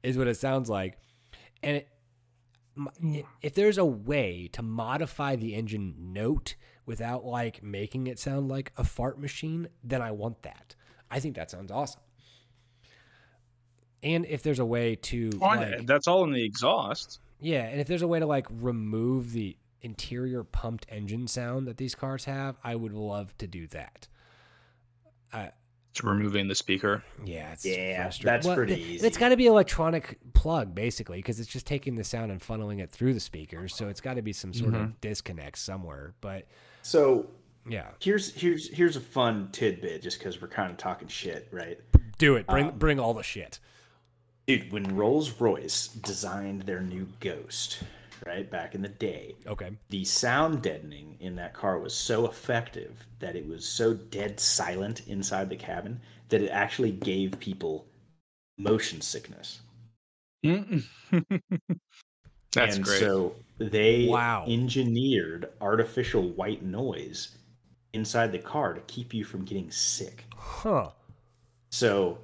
[0.03, 0.97] is what it sounds like.
[1.61, 1.87] And it,
[3.41, 8.71] if there's a way to modify the engine note without like making it sound like
[8.77, 10.75] a fart machine, then I want that.
[11.11, 12.01] I think that sounds awesome.
[14.01, 17.19] And if there's a way to like, that's all in the exhaust.
[17.41, 21.77] yeah, and if there's a way to like remove the interior pumped engine sound that
[21.77, 24.07] these cars have, I would love to do that.
[25.31, 25.47] Uh,
[25.91, 27.03] It's removing the speaker.
[27.25, 28.25] yeah, it's Yeah, frustrating.
[28.43, 29.07] that's pretty th- easy.
[29.07, 32.79] It's got to be electronic plug basically because it's just taking the sound and funneling
[32.79, 33.75] it through the speakers.
[33.75, 34.83] So it's got to be some sort Mm-hmm.
[34.83, 36.13] of disconnect somewhere.
[36.21, 36.45] But
[36.81, 37.29] So
[37.67, 41.79] yeah, here's here's here's a fun tidbit, just because we're kind of talking shit, right?
[42.17, 42.45] do it.
[42.47, 43.59] Bring Um, bring all the shit.
[44.45, 47.83] Dude, when Rolls Royce designed their new Ghost,
[48.25, 49.71] right back in the day, Okay.
[49.89, 55.07] the sound deadening in that car was so effective that it was so dead silent
[55.07, 57.85] inside the cabin that it actually gave people
[58.57, 59.61] motion sickness.
[60.43, 60.85] That's
[62.75, 62.85] and great.
[62.85, 64.45] so they Wow.
[64.47, 67.37] engineered artificial white noise
[67.93, 70.25] inside the car to keep you from getting sick.
[70.35, 70.89] Huh.
[71.71, 72.17] So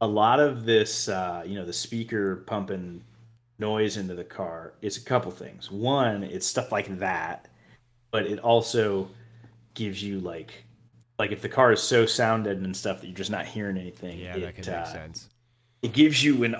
[0.00, 3.04] a lot of this, uh, you know, the speaker pumping
[3.62, 5.70] noise into the car is a couple things.
[5.70, 7.46] One, it's stuff like that,
[8.10, 9.08] but it also
[9.74, 10.64] gives you like,
[11.18, 13.78] like if the car is so sound deadened and stuff that you're just not hearing
[13.78, 14.18] anything.
[14.18, 15.28] Yeah, it, that can make uh, sense.
[15.82, 16.56] It gives you an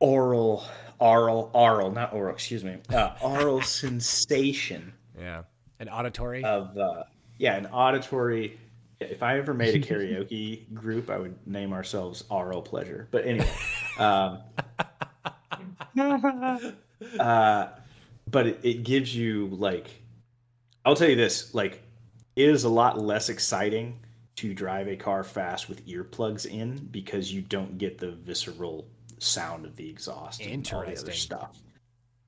[0.00, 0.64] oral,
[0.98, 5.42] oral, oral, not oral, excuse me, uh, oral sensation Yeah.
[5.80, 6.42] An auditory.
[6.44, 7.02] of uh
[7.36, 8.58] yeah an auditory
[9.00, 13.50] if i ever made a karaoke group i would name ourselves oral pleasure but anyway
[13.98, 14.38] um
[17.20, 17.68] uh
[18.30, 19.88] but it, it gives you like
[20.84, 21.82] i'll tell you this like
[22.36, 23.98] it is a lot less exciting
[24.36, 28.86] to drive a car fast with earplugs in because you don't get the visceral
[29.18, 31.62] sound of the exhaust and all the other stuff.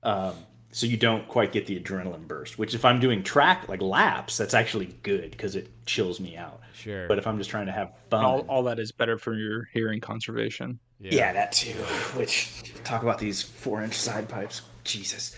[0.02, 0.34] Um,
[0.72, 4.36] so you don't quite get the adrenaline burst which if i'm doing track like laps
[4.36, 7.06] that's actually good because it chills me out sure.
[7.08, 9.64] but if i'm just trying to have fun all, all that is better for your
[9.72, 10.78] hearing conservation.
[11.00, 11.32] yeah.
[11.32, 11.72] that too
[12.18, 15.36] which talk about these four inch side pipes jesus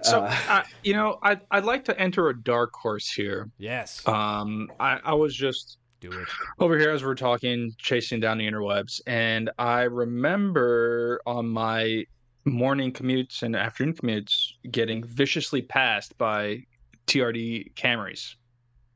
[0.00, 3.48] So, Uh, uh, you know, I'd, I'd like to enter a dark horse here.
[3.58, 4.04] Yes.
[4.08, 6.26] Um, I, I was just do it.
[6.58, 12.04] over here as we're talking, chasing down the interwebs, and I remember on my
[12.44, 16.64] morning commutes and afternoon commutes getting viciously passed by
[17.06, 18.34] TRD Camrys.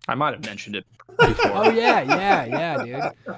[0.09, 0.84] I might have mentioned it
[1.18, 1.51] before.
[1.55, 3.36] Oh yeah, yeah, yeah, dude.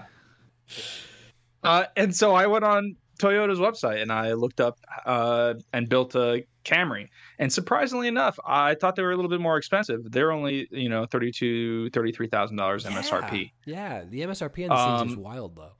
[1.62, 6.14] Uh, and so I went on Toyota's website and I looked up uh, and built
[6.14, 7.08] a Camry.
[7.38, 10.10] And surprisingly enough, I thought they were a little bit more expensive.
[10.12, 13.50] They're only, you know, thirty-two, thirty-three thousand dollars MSRP.
[13.66, 15.72] Yeah, the MSRP on this thing is Um, wild though.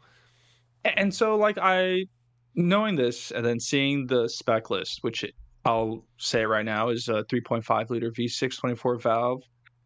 [0.85, 2.07] And so, like, I
[2.55, 5.25] knowing this and then seeing the spec list, which
[5.65, 9.43] I'll say right now is a 3.5 liter V6 24 valve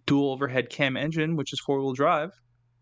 [0.06, 2.30] dual overhead cam engine, which is four wheel drive.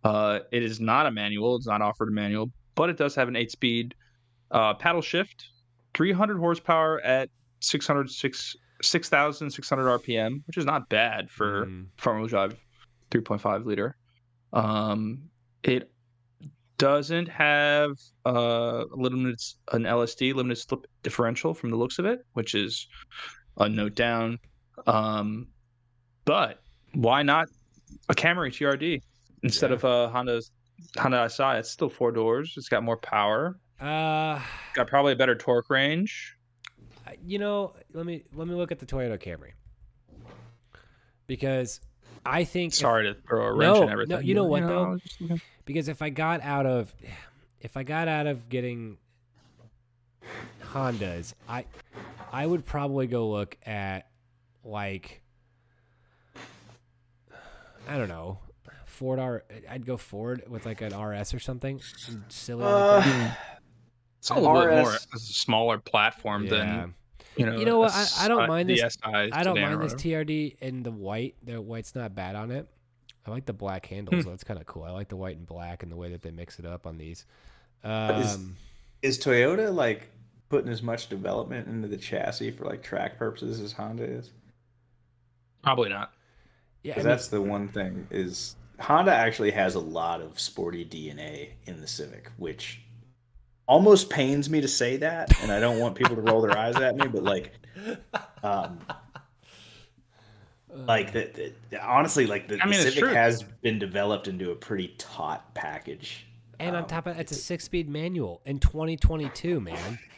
[0.05, 3.29] Uh, it is not a manual; it's not offered a manual, but it does have
[3.29, 3.95] an eight speed
[4.51, 5.45] uh, paddle shift,
[5.95, 7.29] 300 horsepower at
[7.61, 11.87] 600 6 6,600 RPM, which is not bad for Mm.
[11.99, 12.57] front wheel drive
[13.11, 13.95] 3.5 liter.
[14.55, 15.29] Um,
[15.63, 15.91] it
[16.81, 17.93] doesn't have
[18.25, 19.39] uh, limited
[19.73, 22.87] an LSD limited slip differential from the looks of it, which is
[23.59, 24.39] a note down.
[24.87, 25.49] Um,
[26.25, 26.61] but
[26.95, 27.49] why not
[28.09, 29.01] a Camry TRD
[29.43, 29.75] instead Yeah.
[29.77, 30.41] of a Honda
[30.99, 31.59] Honda SI?
[31.59, 32.55] It's still four doors.
[32.57, 33.59] It's got more power.
[33.81, 34.41] Uh,
[34.75, 36.37] Got probably a better torque range.
[37.23, 39.53] you know, let me let me look at the Toyota Camry
[41.27, 41.81] because
[42.25, 44.25] I think if- Sorry to throw a wrench No, in no, everything.
[44.27, 44.85] you know but, what, though?
[44.85, 46.95] I was just looking- because if I got out of
[47.61, 48.97] if I got out of getting
[50.73, 51.65] Hondas, I
[52.33, 54.09] I would probably go look at
[54.65, 55.23] like
[57.89, 58.39] I don't know
[58.87, 59.45] Ford R.
[59.69, 61.81] I'd go Ford with like an RS or something
[62.29, 63.31] silly like that.
[63.31, 63.35] Uh,
[64.19, 66.51] it's a little bit more a smaller platform Yeah.
[66.51, 66.95] than
[67.37, 67.57] you know.
[67.59, 69.95] You know what, I don't mind the this- I don't mind this.
[69.95, 71.35] TRD in the white.
[71.43, 72.67] The white's not bad on it.
[73.27, 73.95] I like the black Hmm.
[73.97, 74.25] handles.
[74.25, 74.83] That's kind of cool.
[74.85, 76.99] I like the white and black and the way that they mix it up on
[76.99, 77.27] these.
[77.85, 78.57] is- Um,
[79.03, 80.09] Is Toyota like
[80.51, 84.31] putting as much development into the chassis for like track purposes as Honda is?
[85.63, 86.13] Probably not.
[86.83, 90.85] yeah, I mean, that's the one thing is Honda actually has a lot of sporty
[90.85, 92.81] DNA in the Civic, which
[93.71, 96.75] almost pains me to say that, and I don't want people to roll their eyes
[96.77, 97.53] at me, but like,
[98.43, 98.81] um,
[100.75, 104.57] like the, the honestly, like the, I mean, the Civic has been developed into a
[104.57, 106.27] pretty taut package.
[106.59, 109.99] and on Um, top of that, it's a six-speed manual in 2022, man.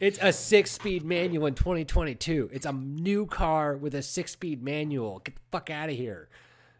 [0.00, 2.50] It's a six-speed manual in 2022.
[2.52, 5.20] It's a new car with a six-speed manual.
[5.20, 6.28] Get the fuck out of here.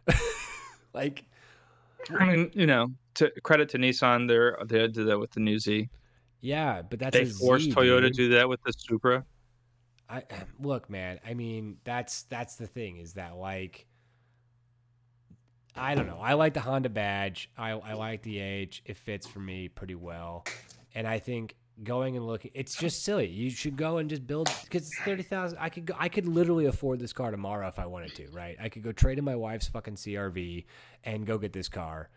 [0.95, 1.25] like,
[2.19, 5.59] I mean, you know, to credit to Nissan, they're they did that with the new
[5.59, 5.89] Z.
[6.41, 9.25] yeah, but that's They forced Z, Toyota to do that with the Supra.
[10.09, 10.23] I
[10.61, 11.21] look, man.
[11.27, 13.87] I mean, that's that's the thing is that like,
[15.75, 16.21] I don't know.
[16.21, 17.51] I like the Honda badge.
[17.57, 18.83] I I like the age.
[18.85, 20.45] It fits for me pretty well,
[20.95, 23.27] and I think going and looking, it's just silly.
[23.29, 25.59] You should go and just build because it's thirty thousand.
[25.59, 25.95] I could go.
[25.99, 28.29] I could literally afford this car tomorrow if I wanted to.
[28.31, 28.57] Right?
[28.61, 30.67] I could go trade in my wife's fucking CRV
[31.05, 32.11] and go get this car,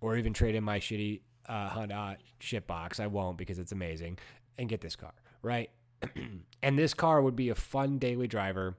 [0.00, 3.00] or even trade in my shitty uh, Honda shitbox.
[3.00, 4.18] I won't because it's amazing,
[4.58, 5.14] and get this car.
[5.42, 5.70] Right?
[6.62, 8.76] and this car would be a fun daily driver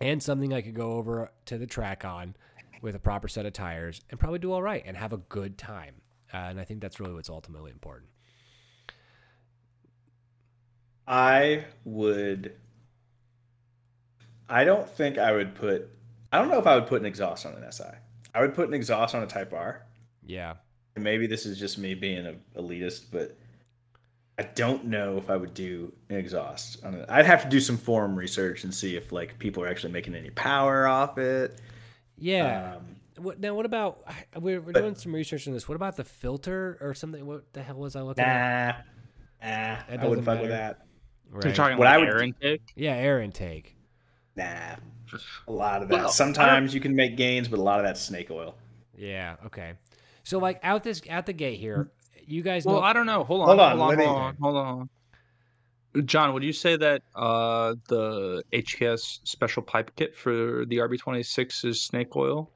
[0.00, 2.36] and something I could go over to the track on
[2.82, 5.58] with a proper set of tires and probably do all right and have a good
[5.58, 5.94] time.
[6.32, 8.10] Uh, and I think that's really what's ultimately important.
[11.06, 12.54] I would.
[14.48, 15.88] I don't think I would put.
[16.30, 17.84] I don't know if I would put an exhaust on an SI.
[18.34, 19.86] I would put an exhaust on a Type R.
[20.28, 20.54] Yeah.
[20.94, 23.36] And maybe this is just me being an elitist, but
[24.38, 27.06] I don't know if I would do an exhaust on it.
[27.08, 30.14] I'd have to do some forum research and see if like people are actually making
[30.14, 31.60] any power off it.
[32.16, 32.74] Yeah.
[32.76, 34.04] Um, what, now, what about
[34.38, 35.68] we're, we're but- doing some research on this?
[35.68, 37.26] What about the filter or something?
[37.26, 38.84] What the hell was I looking nah, at?
[39.42, 40.76] nah, I wouldn't fuck with matter.
[41.32, 41.44] that.
[41.44, 42.62] You're talking What about I would- air intake.
[42.76, 43.74] Yeah, air intake.
[44.36, 44.76] Nah,
[45.48, 45.98] a lot of that.
[45.98, 48.54] Well, Sometimes you can make gains, but a lot of that's snake oil.
[48.96, 49.34] Yeah.
[49.46, 49.72] Okay.
[50.28, 51.90] So like out this at the gate here,
[52.26, 52.74] you guys know.
[52.74, 53.24] Well, I don't know.
[53.24, 53.46] Hold on.
[53.46, 53.96] Hold on, Hold on.
[53.98, 54.36] Hold on.
[54.42, 54.56] Hold
[55.96, 56.04] on.
[56.04, 61.82] John, would you say that uh, the HKS special pipe kit for the RB26 is
[61.82, 62.50] snake oil?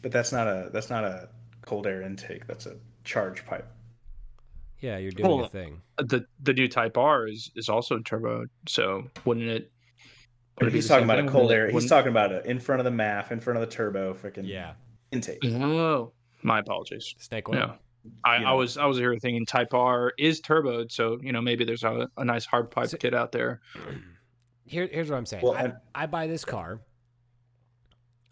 [0.00, 1.28] But that's not a that's not a
[1.66, 2.46] cold air intake.
[2.46, 3.66] That's a charge pipe.
[4.80, 5.50] yeah, you're doing Hold a on.
[5.50, 5.82] thing.
[5.98, 9.70] The the new Type R is is also turbo, so wouldn't it?
[10.56, 11.30] But would it be he's the talking same about a thing?
[11.30, 11.78] cold Wouldn't air.
[11.78, 14.48] He's talking about it in front of the MAF, in front of the turbo, freaking
[14.48, 14.72] Yeah.
[15.12, 15.44] intake.
[15.44, 16.12] Oh,
[16.44, 17.14] my apologies.
[17.18, 17.56] Snake oil.
[17.56, 17.72] Yeah.
[18.22, 21.40] I, You I was I was here thinking Type R is turboed, so you know
[21.40, 23.60] maybe there's a, a nice hard pipe So- kit out there.
[24.66, 25.42] Here, here's what I'm saying.
[25.44, 26.80] Well, I, I buy this car.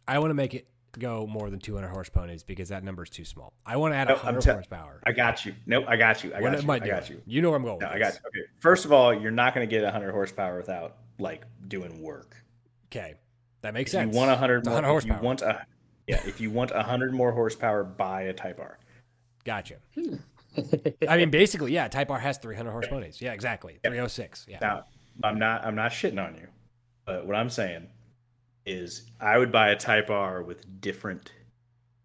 [0.09, 0.67] I want to make it
[0.99, 3.53] go more than 200 horse ponies because that number is too small.
[3.67, 5.01] I want to add No, I'm 100 te- horsepower.
[5.05, 5.55] I got you.
[5.67, 6.35] Nope, I got you.
[6.35, 6.71] I got am you.
[6.71, 6.91] I I doing?
[6.91, 7.21] got you.
[7.27, 7.81] You know where I'm going.
[7.81, 8.19] No, with I got you.
[8.29, 8.49] Okay.
[8.61, 12.35] First of all, you're not going to get 100 horsepower without like doing work.
[12.87, 13.15] Okay,
[13.61, 14.15] that makes If sense.
[14.15, 15.23] you want 100 It's more, 100 if you horsepower.
[15.23, 15.67] want a
[16.13, 18.79] yeah, if you want 100 more horsepower, buy a Type R.
[19.45, 19.77] Gotcha.
[19.95, 20.17] Hmm.
[21.09, 21.89] I mean, basically, yeah.
[21.89, 23.21] Type R has 300 horse ponies.
[23.21, 23.79] Yeah, exactly.
[23.83, 24.47] 306.
[24.49, 24.59] Yeah.
[24.61, 24.85] Now,
[25.25, 26.47] I'm not I'm not shitting on you,
[27.07, 27.89] but what I'm saying
[28.67, 31.33] is I would buy a Type R with different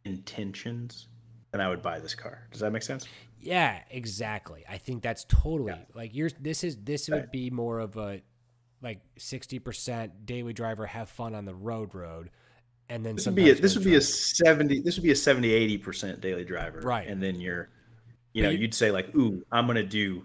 [0.05, 1.07] intentions
[1.51, 2.47] then I would buy this car.
[2.51, 3.07] Does that make sense?
[3.39, 4.63] Yeah, exactly.
[4.67, 5.85] I think that's totally yeah.
[5.93, 6.29] like you're.
[6.39, 7.21] This is this right.
[7.21, 8.21] would be more of a
[8.81, 12.29] like sixty percent daily driver, have fun on the road, road,
[12.89, 14.79] and then this would be a, this would be a seventy.
[14.81, 17.07] This would be a 70 80 percent daily driver, right?
[17.07, 17.69] And then you're,
[18.33, 20.23] you know, you, you'd say like, ooh, I'm gonna do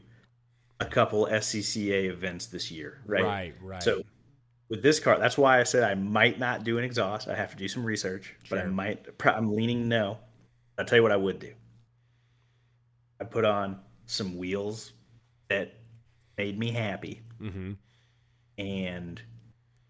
[0.80, 3.24] a couple SCCA events this year, right?
[3.24, 3.82] Right, right.
[3.82, 4.02] So
[4.68, 7.28] with this car, that's why I said I might not do an exhaust.
[7.28, 8.58] I have to do some research, sure.
[8.58, 9.06] but I might.
[9.24, 10.18] I'm leaning no.
[10.78, 11.52] I'll tell you what I would do.
[13.20, 14.92] I put on some wheels
[15.48, 15.74] that
[16.38, 17.72] made me happy, mm-hmm.
[18.58, 19.22] and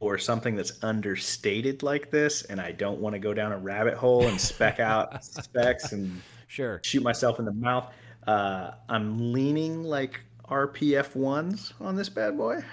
[0.02, 3.94] or something that's understated like this, and I don't want to go down a rabbit
[3.94, 7.88] hole and spec out specs and sure shoot myself in the mouth.
[8.26, 12.64] Uh, I'm leaning like RPF ones on this bad boy.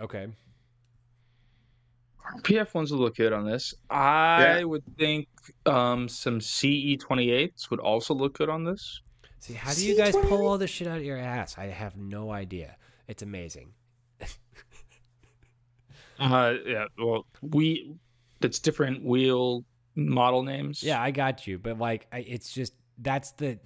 [0.00, 0.26] Okay.
[2.38, 3.74] RPF ones would look good on this.
[3.88, 4.64] I yeah.
[4.64, 5.28] would think
[5.66, 9.02] um, some CE 28s would also look good on this.
[9.38, 11.56] See, how do you guys pull all this shit out of your ass?
[11.58, 12.76] I have no idea.
[13.06, 13.72] It's amazing.
[16.22, 16.84] Uh, yeah.
[16.98, 17.94] Well, we
[18.40, 19.64] that's different wheel
[19.96, 20.82] model names.
[20.82, 23.58] Yeah, I got you, but like, I, it's just that's the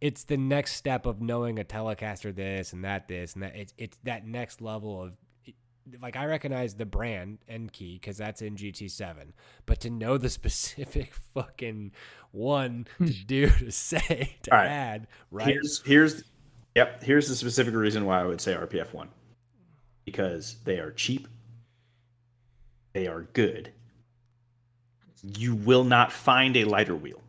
[0.00, 3.72] it's the next step of knowing a Telecaster this and that this and that it's
[3.78, 5.12] it's that next level of
[6.00, 9.32] like I recognize the brand Enkei because that's in GT7,
[9.66, 11.92] but to know the specific fucking
[12.32, 13.26] one to hmm.
[13.26, 14.66] do to say to right.
[14.66, 16.24] add right here's here's
[16.74, 19.08] yep here's the specific reason why I would say RPF one
[20.04, 21.28] because they are cheap,
[22.92, 23.72] they are good.
[25.22, 27.20] You will not find a lighter wheel.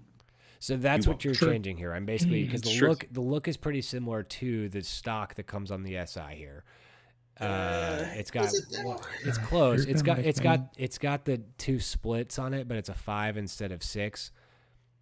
[0.59, 1.51] So that's you what you're sure.
[1.51, 1.93] changing here.
[1.93, 2.89] I'm basically because mm, the sure.
[2.89, 6.64] look the look is pretty similar to the stock that comes on the SI here.
[7.39, 8.64] Uh, uh it's got it
[9.26, 9.86] it's close.
[9.86, 13.36] It's got it's got it's got the two splits on it, but it's a five
[13.36, 14.32] instead of six,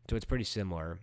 [0.10, 1.00] so it's pretty similar.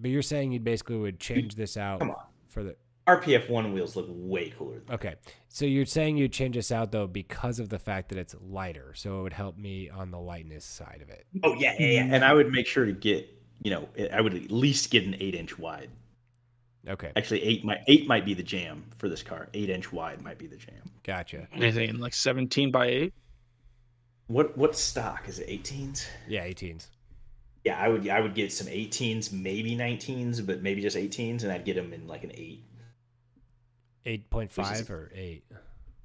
[0.00, 2.02] But you're saying you basically would change this out
[2.48, 2.76] for the
[3.08, 4.82] RPF one wheels look way cooler.
[4.90, 5.14] okay,
[5.48, 8.92] so you're saying you'd change this out though because of the fact that it's lighter,
[8.94, 11.26] so it would help me on the lightness side of it.
[11.42, 12.08] Oh yeah, yeah, yeah.
[12.10, 13.28] And I would make sure to get
[13.60, 15.90] you know, I would at least get an eight inch wide.
[16.88, 17.12] Okay.
[17.16, 19.48] Actually, eight might eight might be the jam for this car.
[19.52, 20.82] Eight inch wide might be the jam.
[21.02, 21.48] Gotcha.
[21.52, 23.14] Anything like seventeen by eight?
[24.28, 25.48] What what stock is it?
[25.48, 26.04] 18s.
[26.28, 26.88] Yeah, 18s.
[27.64, 31.50] Yeah, I would I would get some 18s, maybe 19s, but maybe just 18s, and
[31.50, 32.62] I'd get them in like an eight.
[34.06, 35.44] Eight point five or eight.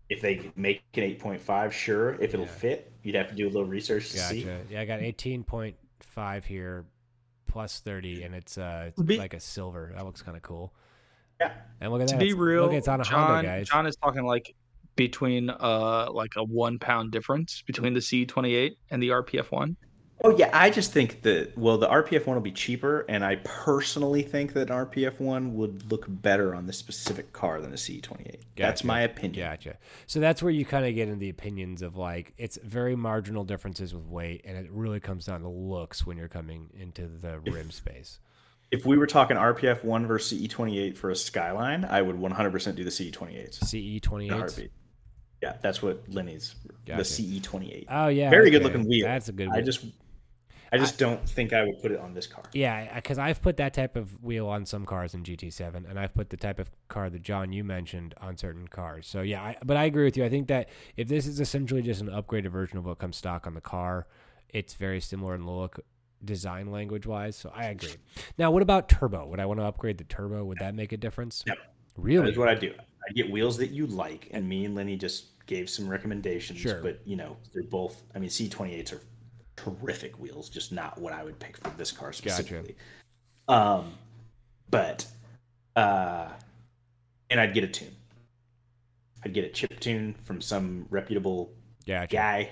[0.10, 2.16] If they make an eight point five, sure.
[2.22, 2.52] If it'll yeah.
[2.52, 4.30] fit, you'd have to do a little research to gotcha.
[4.30, 4.48] see.
[4.70, 6.86] Yeah, I got eighteen point five here
[7.54, 9.92] plus 30 and it's uh be, like a silver.
[9.96, 10.74] That looks kind of cool.
[11.40, 11.54] Yeah.
[11.80, 12.20] And look at that.
[12.20, 13.70] To be real, look, it's on a John, Honda, guys.
[13.70, 14.56] John is talking like
[14.96, 19.78] between uh like a 1 pound difference between the C28 and the RPF 1.
[20.22, 23.38] Oh yeah, I just think that well, the RPF one will be cheaper, and I
[23.44, 27.78] personally think that an RPF one would look better on this specific car than the
[27.78, 28.44] CE twenty eight.
[28.56, 29.46] That's my opinion.
[29.46, 29.78] Gotcha.
[30.08, 33.44] So that's where you kind of get into the opinions of like it's very marginal
[33.44, 37.42] differences with weight, and it really comes down to looks when you're coming into the
[37.44, 38.20] if, rim space.
[38.72, 42.18] If we were talking RPF one versus CE twenty eight for a Skyline, I would
[42.18, 43.56] one hundred percent do the CE twenty eight.
[43.56, 44.72] CE twenty eight.
[45.42, 46.56] Yeah, that's what Lenny's
[46.86, 47.00] gotcha.
[47.00, 47.88] the CE twenty eight.
[47.92, 48.52] Oh yeah, very okay.
[48.52, 49.06] good looking wheel.
[49.06, 49.50] That's a good.
[49.50, 49.84] I just
[50.74, 52.44] I just I, don't think I would put it on this car.
[52.52, 56.14] Yeah, because I've put that type of wheel on some cars in GT7, and I've
[56.16, 59.08] put the type of car that John you mentioned on certain cars.
[59.08, 60.26] So yeah, I, but I agree with you.
[60.26, 63.46] I think that if this is essentially just an upgraded version of what comes stock
[63.46, 64.08] on the car,
[64.50, 65.80] it's very similar in look,
[66.26, 67.36] design language wise.
[67.36, 67.96] So I agree.
[68.40, 69.28] Now, what about turbo?
[69.28, 70.44] Would I want to upgrade the turbo?
[70.44, 71.44] Would that make a difference?
[71.46, 71.58] Yep.
[71.98, 72.26] Really?
[72.26, 72.74] That's what I do.
[73.08, 76.60] I get wheels that you like, and me and Lenny just gave some recommendations.
[76.60, 76.82] Sure.
[76.82, 78.02] But you know, they're both.
[78.16, 79.02] I mean, C28s are
[79.64, 82.76] terrific wheels, just not what I would pick for this car specifically.
[83.48, 83.62] Gotcha.
[83.62, 83.94] Um,
[84.70, 85.06] but
[85.76, 86.30] uh,
[87.30, 87.96] and I'd get a tune.
[89.24, 91.54] I'd get a chip tune from some reputable
[91.88, 92.16] gotcha.
[92.16, 92.50] guy.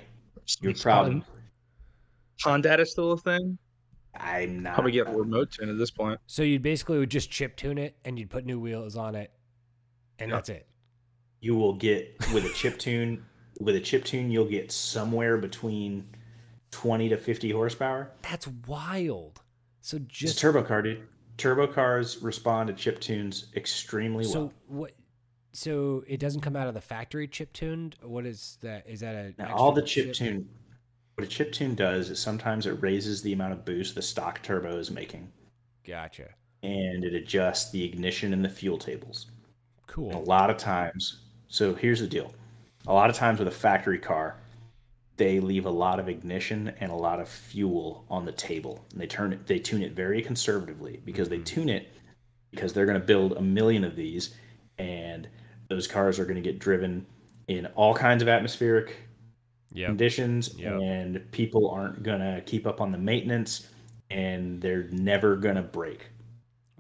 [0.62, 1.24] Your problem.
[2.44, 3.58] Honda is still a thing.
[4.16, 6.20] I'm not probably get a remote tune at this point.
[6.28, 9.32] So you basically would just chip tune it, and you'd put new wheels on it,
[10.20, 10.38] and yep.
[10.38, 10.68] that's it.
[11.40, 13.26] You will get with a chip tune.
[13.60, 16.08] With a chip tune, you'll get somewhere between
[16.72, 18.12] 20 to 50 horsepower.
[18.22, 19.42] That's wild.
[19.82, 21.08] So just it's turbo car, dude.
[21.38, 24.50] Turbo cars respond to chip tunes extremely so well.
[24.50, 24.92] So what?
[25.54, 27.96] So it doesn't come out of the factory chip tuned.
[28.02, 28.88] What is that?
[28.88, 30.50] Is that a now, all the chip, chip tune?
[31.16, 34.42] What a chip tune does is sometimes it raises the amount of boost the stock
[34.44, 35.32] turbo is making.
[35.86, 36.30] Gotcha.
[36.64, 39.32] And it adjusts the ignition and the fuel tables.
[39.88, 40.10] Cool.
[40.10, 42.34] And a lot of times, so here's the deal.
[42.88, 44.38] A lot of times with a factory car,
[45.18, 48.86] they leave a lot of ignition and a lot of fuel on the table.
[48.92, 51.44] And they turn it, they tune it very conservatively because they mm-hmm.
[51.44, 51.90] tune it
[52.52, 54.36] because they're going to build a million of these,
[54.78, 55.28] and
[55.70, 57.06] those cars are going to get driven
[57.48, 58.96] in all kinds of atmospheric
[59.74, 59.88] Yep.
[59.88, 60.82] conditions, Yep.
[60.82, 63.70] and people aren't going to keep up on the maintenance,
[64.10, 66.08] and they're never going to break.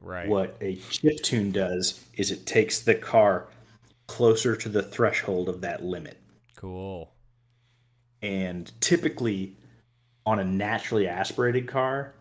[0.02, 0.28] Right.
[0.28, 3.48] What a chip tune does is it takes the car
[4.08, 6.18] closer to the threshold of that limit.
[6.58, 7.11] Cool.
[8.22, 9.56] And typically,
[10.26, 12.14] on a naturally aspirated car,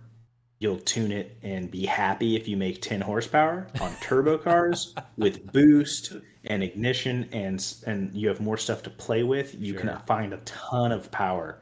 [0.58, 3.66] you'll tune it and be happy if you make 10 horsepower.
[3.80, 6.12] On turbo cars with boost
[6.44, 9.80] and ignition and and you have more stuff to play with, you Sure.
[9.82, 11.58] can find a ton of power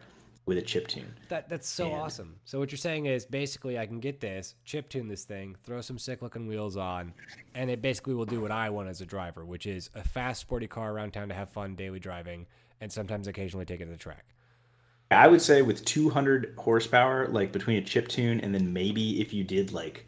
[0.47, 1.13] with a chip tune.
[1.29, 2.37] That that's so And- awesome.
[2.45, 5.81] So what you're saying is basically I can get this, chip tune this thing, throw
[5.81, 7.13] some sick looking wheels on,
[7.55, 10.41] and it basically will do what I want as a driver, which is a fast
[10.41, 12.47] sporty car around town to have fun daily driving
[12.81, 14.25] and sometimes occasionally take it to the track.
[15.11, 19.33] I would say with 200 horsepower, like between a chip tune and then maybe if
[19.33, 20.05] you did like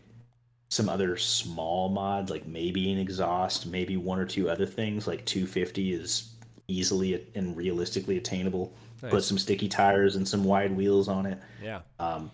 [0.68, 5.24] some other small mods, like maybe an exhaust, maybe one or two other things, like
[5.24, 6.34] 250 is
[6.68, 8.72] easily and realistically attainable.
[9.08, 11.38] Put some sticky tires and some wide wheels on it.
[11.62, 11.80] Yeah.
[11.98, 12.30] Um,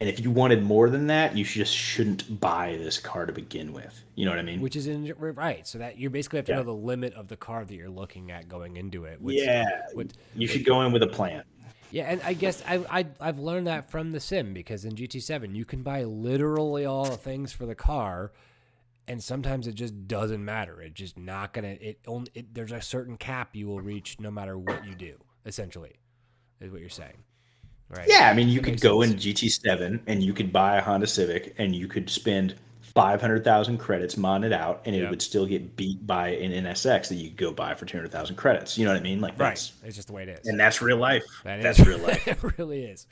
[0.00, 3.72] and if you wanted more than that, you just shouldn't buy this car to begin
[3.72, 4.02] with.
[4.14, 4.60] You know what I mean?
[4.60, 5.66] Which is in, right.
[5.66, 6.58] So that you basically have to Yeah.
[6.58, 9.20] know the limit of the car that you're looking at going into it.
[9.20, 11.44] Which, yeah, Which, you should go in with a plan.
[11.90, 15.54] Yeah, and I guess I, I I've learned that from the sim because in GT7
[15.54, 18.32] you can buy literally all the things for the car,
[19.06, 20.82] and sometimes it just doesn't matter.
[20.82, 21.76] It's just not gonna.
[21.80, 25.14] It only it, there's a certain cap you will reach no matter what you do.
[25.46, 25.94] Essentially,
[26.60, 27.22] is what you're saying,
[27.90, 28.06] right?
[28.08, 29.12] Yeah, I mean, you That could go sense.
[29.24, 34.14] in GT7 and you could buy a Honda Civic and you could spend 500,000 credits
[34.14, 35.02] modding it out and Yeah.
[35.04, 38.36] it would still get beat by an NSX that you could go buy for 200,000
[38.36, 38.78] credits.
[38.78, 39.20] You know what I mean?
[39.20, 39.50] Like right.
[39.50, 40.46] that's It's just the way it is.
[40.46, 41.24] and that's real life.
[41.44, 42.26] That that's is- real life.
[42.28, 43.06] it really is.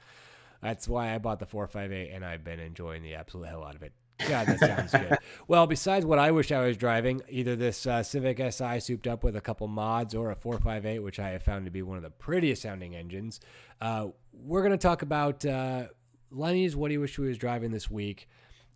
[0.62, 3.82] That's why I bought the 458 and I've been enjoying the absolute hell out of
[3.82, 3.92] it.
[4.18, 5.18] God, that sounds good.
[5.48, 9.24] Well, besides what I wish I was driving, either this uh, Civic Si souped up
[9.24, 12.02] with a couple mods or a 458, which I have found to be one of
[12.02, 13.40] the prettiest sounding engines,
[13.80, 15.88] uh, we're going to talk about uh,
[16.30, 18.28] Lenny's What He Wished He Was Driving this week.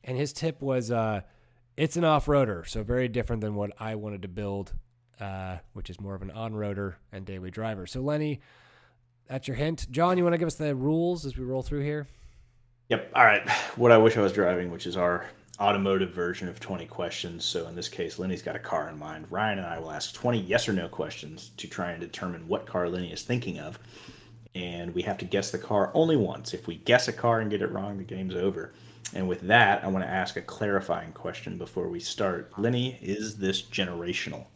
[0.04, 1.22] And his tip was uh,
[1.76, 4.72] it's an off roader, so very different than what I wanted to build,
[5.20, 7.86] uh, which is more of an on roader and daily driver.
[7.86, 8.40] So, Lenny,
[9.28, 9.90] that's your hint.
[9.90, 12.06] John, you want to give us the rules as we roll through here?
[12.88, 13.12] Yep.
[13.14, 13.46] All right.
[13.76, 15.26] What I wish I was driving, which is our
[15.60, 17.44] automotive version of 20 questions.
[17.44, 19.26] So in this case, Lenny's got a car in mind.
[19.28, 22.64] Ryan and I will ask 20 yes or no questions to try and determine what
[22.64, 23.78] car Lenny is thinking of.
[24.54, 26.54] And we have to guess the car only once.
[26.54, 28.72] If we guess a car and get it wrong, the game's over.
[29.14, 32.58] And with that, I want to ask a clarifying question before we start.
[32.58, 34.46] Lenny, is this generational?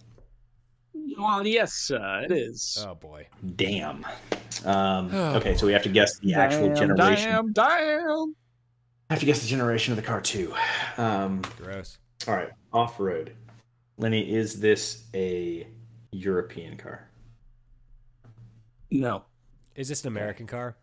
[1.19, 2.85] Well, yes, uh, it is.
[2.87, 3.27] Oh boy.
[3.57, 4.05] Damn.
[4.65, 7.31] Um, okay, so we have to guess the actual damn, generation.
[7.31, 8.35] Damn, damn.
[9.11, 10.55] I have to guess the generation of the car too.
[10.97, 11.99] Um, Gross.
[12.27, 13.35] all right, off road.
[13.99, 15.67] Lenny, is this a
[16.13, 17.11] European car?
[18.91, 19.25] No.
[19.75, 20.77] Is this an American car?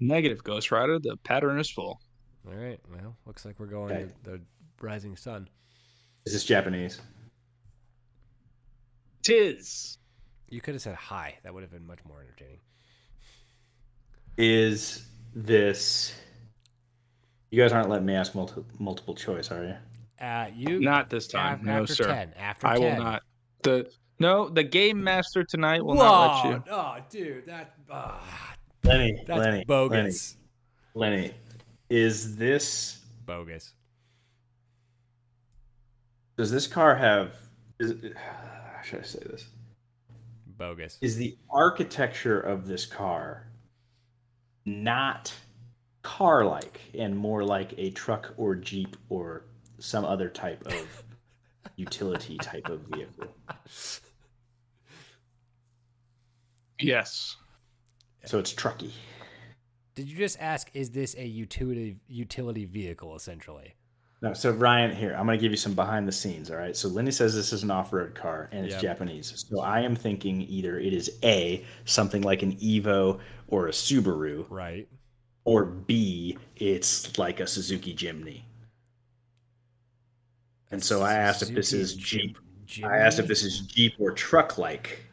[0.00, 0.98] Negative, Ghost Rider.
[0.98, 2.00] The pattern is full.
[2.46, 2.80] All right.
[2.90, 4.04] Well, looks like we're going Okay.
[4.24, 4.40] to the
[4.80, 5.48] rising sun.
[6.26, 7.00] Is this Japanese?
[9.24, 9.98] Tis.
[10.50, 11.34] You could have said hi.
[11.42, 12.60] That would have been much more entertaining.
[14.36, 16.14] Is this?
[17.50, 19.74] You guys aren't letting me ask multi- multiple choice, are you?
[20.24, 21.60] Uh, you Not this time.
[21.60, 22.04] af- no, after sir.
[22.04, 22.32] ten.
[22.38, 22.82] After I 10.
[22.98, 23.22] will not.
[23.62, 26.04] The no, the game master tonight will Whoa!
[26.04, 26.62] not let you.
[26.70, 28.54] Oh, dude, that ah,
[28.84, 30.36] Lenny, that's Lenny, bogus.
[30.94, 31.34] Lenny, Lenny,
[31.90, 33.00] is this?
[33.26, 33.72] Bogus.
[36.36, 37.32] Does this car have?
[37.80, 39.46] Is, how should I say this?
[40.56, 40.98] Bogus.
[41.00, 43.48] is the architecture of this car
[44.66, 45.32] not
[46.02, 49.46] car like and more like a truck or jeep or
[49.80, 51.02] some other type of
[51.76, 53.26] utility type of vehicle
[56.80, 57.36] Yes.
[58.24, 58.92] so it's trucky
[59.94, 60.70] Did you just ask?
[60.74, 63.14] Is this a utility utility vehicle?
[63.16, 63.74] Essentially.
[64.24, 66.76] No so ryan here i'm going to give you some behind the scenes all right
[66.76, 68.82] so lenny says this is an off-road car and it's Yep.
[68.82, 73.18] japanese so i am thinking either it is a something like an evo
[73.48, 74.88] or a subaru Right.
[75.44, 78.42] or b it's like a suzuki jimny
[80.70, 82.36] And so I asked if this is Jeep.
[82.82, 85.04] I asked if this is Jeep or truck like,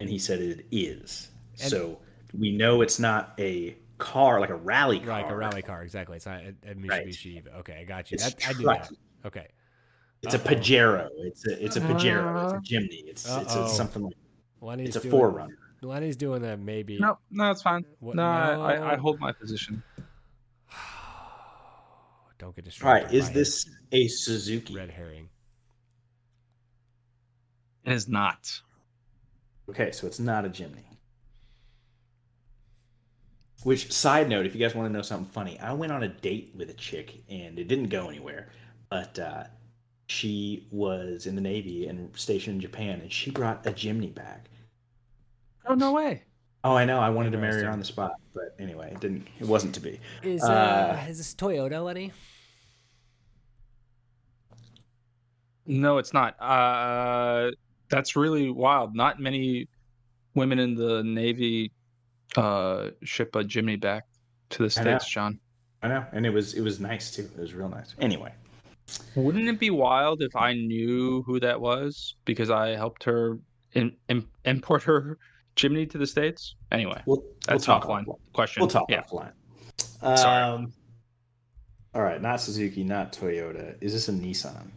[0.00, 1.28] and he said it is.
[1.60, 1.98] And- so
[2.38, 5.22] we know it's not a car like a rally car.
[5.22, 6.16] Like a rally car, exactly.
[6.16, 7.42] It's not a, a Mitsubishi.
[7.42, 7.58] Evo.
[7.60, 8.16] Okay, I got you.
[8.16, 8.88] It's That, I do truck.
[8.88, 8.96] that.
[9.26, 9.48] Okay.
[10.22, 10.54] It's a Uh-oh.
[10.54, 11.08] Pajero.
[11.18, 12.44] It's a it's a Pajero.
[12.44, 12.60] It's a uh-huh.
[12.64, 13.04] Jimny.
[13.06, 13.64] It's it's Uh-oh.
[13.64, 14.14] a, something like
[14.60, 15.48] Lenny's it's a doing, 4Runner.
[15.82, 16.98] Lenny's doing a maybe.
[16.98, 17.84] No, no, it's fine.
[18.00, 19.82] What- no, I, I, I hold my position.
[22.38, 23.06] Don't get distracted.
[23.06, 24.74] right, is this a Suzuki?
[24.76, 25.28] red herring?
[27.84, 28.60] It is not.
[29.68, 30.84] Okay, so it's not a Jimny.
[33.64, 36.08] Which side note, if you guys want to know something funny, I went on a
[36.08, 38.48] date with a chick and it didn't go anywhere.
[38.90, 39.44] But uh,
[40.08, 44.50] she was in the Navy and stationed in Japan, and she brought a Jimny back.
[45.66, 46.24] Oh no way.
[46.64, 47.00] Oh, I know.
[47.00, 49.26] I wanted to marry her on the spot, but anyway, it didn't.
[49.40, 49.98] It wasn't to be.
[50.22, 52.12] Is uh, is this Toyota, Lenny?
[55.66, 56.40] No, it's not.
[56.40, 57.50] Uh,
[57.88, 58.94] that's really wild.
[58.94, 59.68] Not many
[60.34, 61.72] women in the Navy
[62.36, 64.04] uh, ship a Jimny back
[64.50, 65.38] to the I states, John.
[65.82, 67.28] I know, and it was it was nice too.
[67.36, 67.94] It was real nice.
[68.00, 68.32] Anyway,
[69.14, 73.38] Wouldn't it be wild if I knew who that was because I helped her
[73.72, 75.18] in, in, import her
[75.56, 76.54] Jimny to the states?
[76.70, 78.60] Anyway, we'll that's we'll offline question.
[78.60, 79.02] We'll talk yeah.
[79.02, 79.32] offline.
[80.00, 80.42] Sorry.
[80.42, 80.72] Um,
[81.94, 83.76] all right, not Suzuki, not Toyota.
[83.80, 84.70] Is this a Nissan?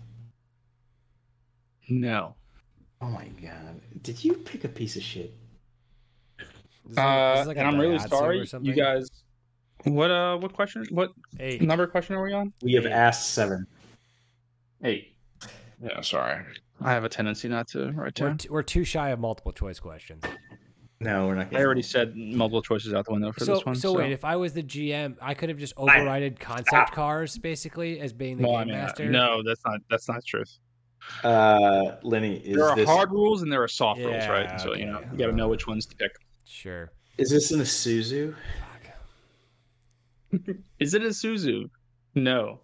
[1.87, 2.35] No.
[3.01, 3.81] Oh my god!
[4.01, 5.33] Did you pick a piece of shit?
[6.89, 9.09] Is this Uh, is this like and I'm really sorry, you guys.
[9.83, 10.37] What uh?
[10.37, 10.85] What question?
[10.91, 11.61] What Eight.
[11.61, 12.53] number question are we on?
[12.63, 12.91] We have Eight.
[12.91, 13.65] asked seven.
[14.83, 15.15] Eight.
[15.81, 16.43] Yeah, sorry.
[16.81, 19.79] I have a tendency not to write We're, t- we're too shy of multiple choice
[19.79, 20.23] questions.
[20.99, 21.55] No, we're not.
[21.55, 23.75] I already said multiple choices out the window for So, this one.
[23.75, 27.99] so wait, if I was the GM, I could have just overrided concept cars basically
[27.99, 29.09] as being the Well, I game mean, uh, master.
[29.09, 30.57] no, that's not that's not truth.
[31.23, 34.61] Uh, Lenny, is there are this hard rules and there are soft rules, Yeah, right?
[34.61, 36.11] So you know you got to know which ones to pick.
[36.45, 36.91] Sure.
[37.17, 38.35] is this an Isuzu?
[40.79, 41.69] Is it a Suzu?
[42.13, 42.59] No.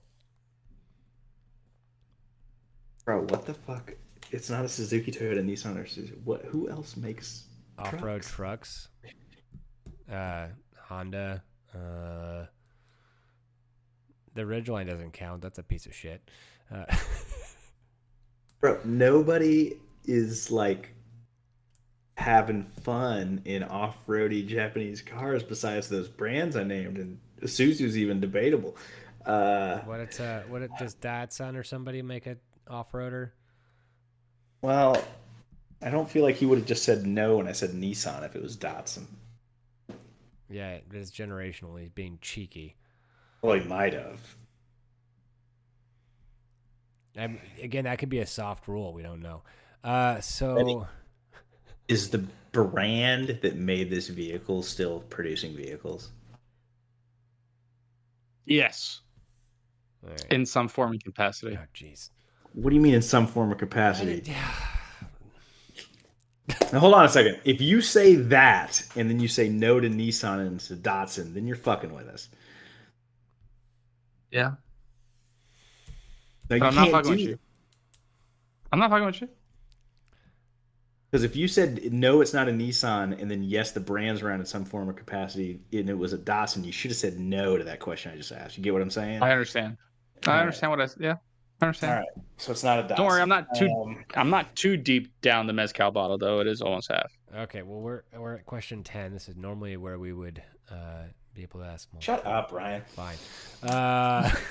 [3.05, 3.93] Bro, what the fuck?
[4.32, 6.19] It's not a Suzuki, Toyota, Nissan, or Suzuki.
[6.23, 6.43] What?
[6.45, 7.45] Who else makes
[7.77, 8.32] Off-road trucks?
[8.32, 8.88] trucks.
[10.11, 11.43] Uh, Honda.
[11.73, 12.45] Uh,
[14.34, 15.41] the Ridgeline doesn't count.
[15.41, 16.21] That's a piece of shit.
[16.73, 16.86] Uh,
[18.59, 20.93] Bro, nobody is like
[22.22, 28.78] having fun in off-roady Japanese cars besides those brands I named, and Isuzu's even debatable.
[29.26, 32.38] Uh, what it's uh, what it does Datsun or somebody make a
[32.69, 33.32] off-roader?
[34.61, 35.03] well,
[35.82, 38.36] I don't feel like he would have just said no when I said Nissan if
[38.36, 39.05] it was Datsun.
[40.49, 41.80] Yeah, it is generational.
[41.80, 42.76] He's being cheeky.
[43.41, 44.19] Well, he might have.
[47.17, 48.93] Um, again, that could be a soft rule.
[48.93, 49.41] We don't know.
[49.84, 50.88] Uh, so
[51.91, 56.11] Is the brand that made this vehicle still producing vehicles?
[58.45, 59.01] Yes,
[60.03, 60.25] all right.
[60.31, 61.57] in some form and capacity.
[61.59, 62.09] oh jeez.
[62.53, 64.23] What do you mean in some form or capacity?
[64.25, 64.35] Yeah.
[66.73, 67.39] Now hold on a second.
[67.45, 71.47] If you say that and then you say no to Nissan and to Datsun, then
[71.47, 72.29] you're fucking with us.
[74.31, 74.53] Yeah,
[76.49, 77.39] No, but I'm not fucking with you.
[78.71, 79.29] I'm not fucking with you.
[81.12, 84.39] Because if you said no, it's not a Nissan, and then yes, the brand's around
[84.39, 87.57] in some form or capacity, and it was a Datsun, you should have said no
[87.57, 88.57] to that question I just asked.
[88.57, 89.22] You get what I'm saying?
[89.22, 89.76] I understand.
[90.26, 90.41] I All right.
[90.41, 90.88] understand what I.
[90.99, 91.16] Yeah,
[91.59, 91.91] I understand.
[91.91, 92.07] All right.
[92.38, 92.95] So it's not a Datsun.
[92.95, 93.68] Don't worry, I'm not too.
[93.70, 96.39] Um, I'm not too deep down the mezcal bottle though.
[96.39, 97.12] It is almost half.
[97.36, 97.62] Okay.
[97.62, 99.12] Well, we're we're at question ten.
[99.12, 100.41] This is normally where we would
[100.72, 101.03] uh,
[101.34, 102.01] be able to ask more.
[102.01, 102.84] shut up, Ryan.
[102.95, 103.18] Fine.
[103.64, 104.32] Uh,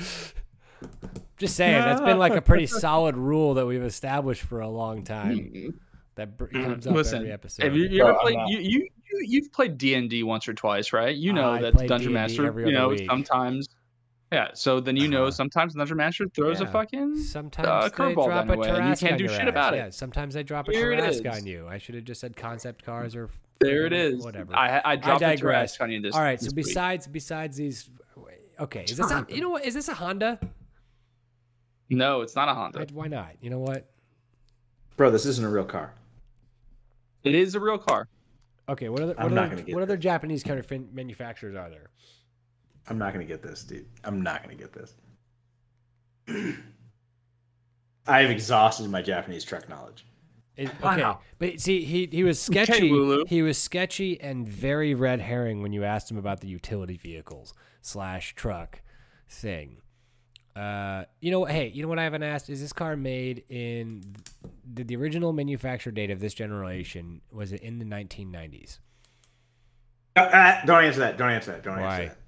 [1.38, 5.04] just saying, that's been like a pretty solid rule that we've established for a long
[5.04, 5.74] time.
[6.16, 7.64] That br- comes up Listen, every episode.
[7.64, 10.54] Have you, you ever played you, you you you've played D and D once or
[10.54, 11.14] twice, right?
[11.16, 12.46] You know I that Dungeon D&D Master.
[12.46, 13.06] every You know week.
[13.08, 13.68] sometimes.
[14.32, 15.30] Yeah, so then you know Uh-huh.
[15.30, 16.70] sometimes Dungeon Master throws a Yeah.
[16.70, 17.16] fucking.
[17.22, 19.48] Sometimes uh, they curveball drop down a the way, and you can't do shit ass.
[19.48, 19.76] about it.
[19.78, 21.66] Yeah, sometimes they drop a Here it Tarrasque on you.
[21.68, 23.30] I should have just said concept cars or
[23.60, 24.22] There it is.
[24.22, 24.54] whatever.
[24.54, 25.76] I I dropped a digress.
[25.78, 26.14] Tarrasque on you this.
[26.14, 26.38] All right.
[26.40, 26.66] So this week.
[26.66, 27.88] besides besides these,
[28.60, 29.64] okay, is this a, you know what?
[29.64, 30.38] Is this a Honda?
[31.90, 32.80] No, it's not a Honda.
[32.80, 33.32] I- why not?
[33.40, 33.88] You know what?
[34.96, 35.94] Bro, this isn't a real car.
[37.24, 38.08] It is a real car.
[38.68, 41.54] Okay, what other I'm what not other, gonna get what other Japanese car fin- manufacturers
[41.56, 41.90] are there?
[42.88, 43.86] I'm not going to get this, dude.
[44.04, 44.94] I'm not going to get this.
[48.06, 50.04] I've exhausted my Japanese truck knowledge.
[50.56, 50.92] It- Wow.
[50.94, 52.90] okay, but see, he he was sketchy.
[52.90, 53.24] Lulu.
[53.26, 57.54] he was sketchy and very red herring when you asked him about the utility vehicles
[57.80, 58.80] slash truck
[59.28, 59.82] thing.
[60.58, 62.50] Uh, you know, hey, you know what I haven't asked?
[62.50, 64.02] Is this car made in
[64.74, 68.80] did the original manufacture date of this generation was it in the 1990s?
[70.16, 71.16] Uh, uh, don't answer that.
[71.16, 71.62] Don't answer that.
[71.62, 72.00] Don't Why?
[72.00, 72.18] answer that.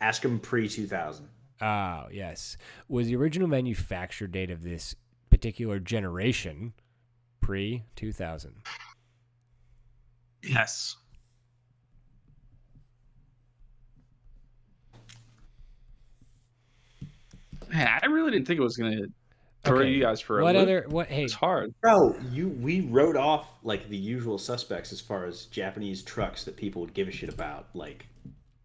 [0.00, 1.28] Ask him pre 2000.
[1.60, 2.56] Oh, yes.
[2.88, 4.94] Was the original manufacture date of this
[5.28, 6.74] particular generation
[7.40, 8.52] pre 2000?
[10.44, 10.96] Yes.
[17.72, 19.06] Man, I really didn't think it was gonna
[19.64, 20.62] throw Okay, you guys for a What loop.
[20.62, 20.84] other?
[20.88, 21.08] What?
[21.08, 21.72] Hey, It's hard.
[21.80, 26.56] Bro, you we wrote off like the usual suspects as far as Japanese trucks that
[26.56, 28.06] people would give a shit about, like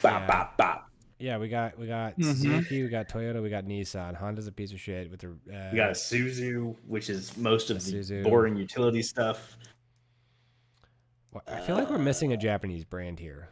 [0.02, 0.28] bop Yeah.
[0.28, 0.90] bop bop.
[1.20, 2.24] yeah, we got we got Mhm.
[2.26, 4.16] Suzuki, we got Toyota, we got Nissan.
[4.16, 5.30] Honda's a piece of shit with the.
[5.52, 8.24] Uh, We got a Suzu, which is most of A the Suzu.
[8.24, 9.58] boring utility stuff.
[11.32, 13.50] Wha- I feel like we're missing a Japanese brand here.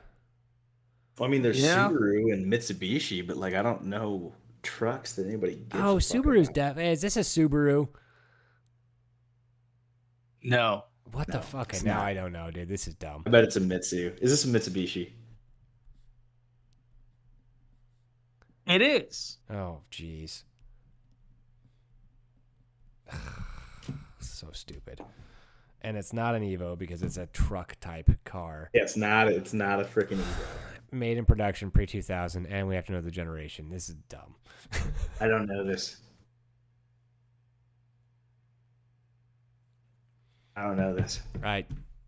[1.17, 1.87] Well, I mean, there's Yeah.
[1.89, 4.33] Subaru and Mitsubishi, but like I don't know
[4.65, 5.55] trucks that anybody.
[5.55, 6.75] Gives Oh, Subaru's deaf.
[6.75, 6.83] def.
[6.83, 7.87] Is this a Subaru?
[10.43, 10.83] No.
[11.11, 11.73] What the fuck?
[11.83, 12.01] No, not.
[12.03, 12.67] I don't know, dude.
[12.67, 13.23] This is dumb.
[13.25, 14.13] I bet it's a Mitsu.
[14.19, 15.11] Is this a Mitsubishi?
[18.67, 19.37] It is.
[19.49, 20.43] Oh, jeez.
[24.19, 25.01] so stupid.
[25.81, 29.27] And it's not an Evo because it's a truck type car Yeah, it's not.
[29.27, 30.45] It's not a freaking Evo.
[30.95, 33.69] Made in production pre 2000, and we have to know the generation.
[33.69, 34.35] This is dumb.
[35.19, 35.97] I don't know this.
[40.55, 41.21] I don't know this.
[41.41, 41.67] Right.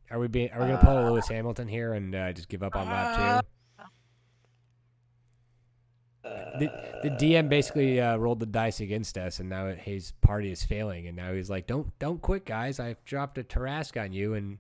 [0.09, 0.51] Are we being?
[0.51, 2.88] Are we gonna pull a Uh, Lewis Hamilton here and uh, just give up on
[2.88, 3.47] lap two?
[6.59, 6.71] The,
[7.03, 11.07] the DM basically uh, rolled the dice against us, and now his party is failing.
[11.07, 12.79] And now he's like, "Don't, don't quit, guys!
[12.79, 14.59] I've dropped a Tarrasque on you, and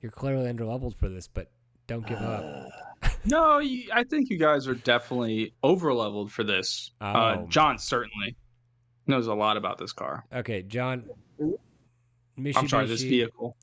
[0.00, 1.50] you're clearly underleveled for this, but
[1.86, 2.68] don't give up."
[3.24, 6.90] No, you, I think you guys are definitely over leveled for this.
[7.00, 7.46] Uh, Oh.
[7.48, 8.34] John certainly
[9.06, 10.24] knows a lot about this car.
[10.34, 11.08] Okay, John.
[11.40, 13.56] I'm sorry, this Mitsubishi- vehicle.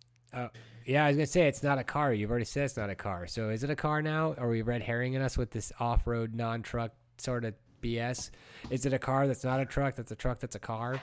[0.85, 2.13] Yeah, I was gonna say it's not a car.
[2.13, 3.27] You've already said it's not a car.
[3.27, 4.33] So is it a car now?
[4.37, 8.31] Are we red herringing us with this off-road non-truck sort of BS?
[8.69, 9.95] Is it a car that's not a truck?
[9.95, 11.01] That's a truck that's a car?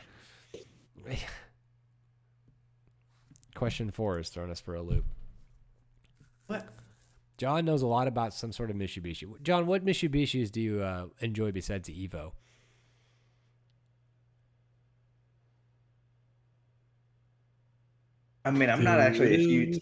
[3.55, 5.05] Question four is throwing us for a loop.
[6.47, 6.67] What?
[7.37, 9.43] John knows a lot about some sort of Mitsubishi.
[9.43, 12.33] John, what Mitsubishis do you uh, enjoy besides the Evo?
[18.45, 19.81] I mean, I'm not actually a huge.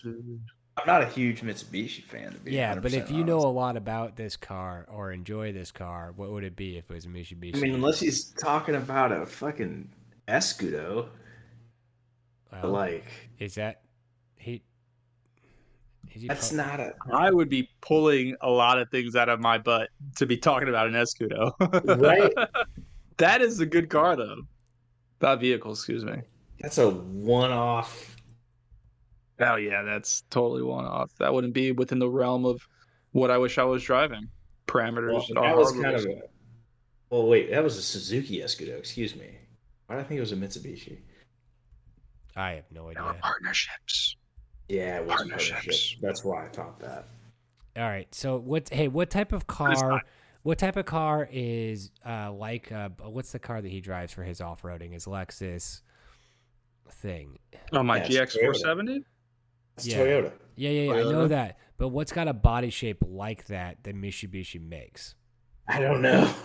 [0.76, 2.32] I'm not a huge Mitsubishi fan.
[2.32, 5.52] To be Yeah, but if 100% you know a lot about this car or enjoy
[5.52, 7.56] this car, what would it be if it was a Mitsubishi?
[7.56, 9.90] I mean, unless he's talking about a fucking
[10.26, 11.08] Escudo,
[12.50, 13.04] Well, like
[13.38, 13.68] Is that he?
[13.68, 13.82] Is he
[16.26, 19.58] that's po- not a I would be pulling a lot of things out of my
[19.58, 21.52] butt to be talking about an Escudo.
[22.00, 22.32] Right.
[23.18, 24.42] that is a good car, though.
[25.20, 26.16] That vehicle, excuse me.
[26.60, 28.16] that's a one-off.
[29.40, 31.10] Oh yeah, that's totally one off.
[31.18, 32.60] That wouldn't be within the realm of
[33.12, 34.28] what I wish I was driving.
[34.68, 36.20] Parameters Well, that was hardware kind of a.
[37.10, 38.78] Well, wait, that was a Suzuki Escudo.
[38.78, 39.38] Excuse me.
[39.86, 40.98] Why did I think it was a Mitsubishi?
[42.36, 43.20] I have no There were idea.
[43.22, 44.16] partnerships.
[44.68, 45.50] Yeah, it was a Partnerships.
[45.52, 45.98] partnership.
[46.00, 47.08] That's why I thought that.
[47.76, 48.12] All right.
[48.14, 48.68] So what?
[48.70, 50.00] Hey, what type of car?
[50.42, 52.70] What type of car is uh like?
[52.70, 54.92] Uh, what's the car that he drives for his off roading?
[54.92, 55.80] His Lexus
[56.90, 57.38] thing.
[57.72, 59.02] Oh my Yeah, GX four seventy.
[59.76, 59.98] It's Yeah.
[59.98, 60.32] Toyota.
[60.56, 61.00] Yeah, yeah, yeah.
[61.00, 61.58] I know that.
[61.78, 65.14] But what's got a body shape like that that Mitsubishi makes?
[65.66, 66.32] I don't know.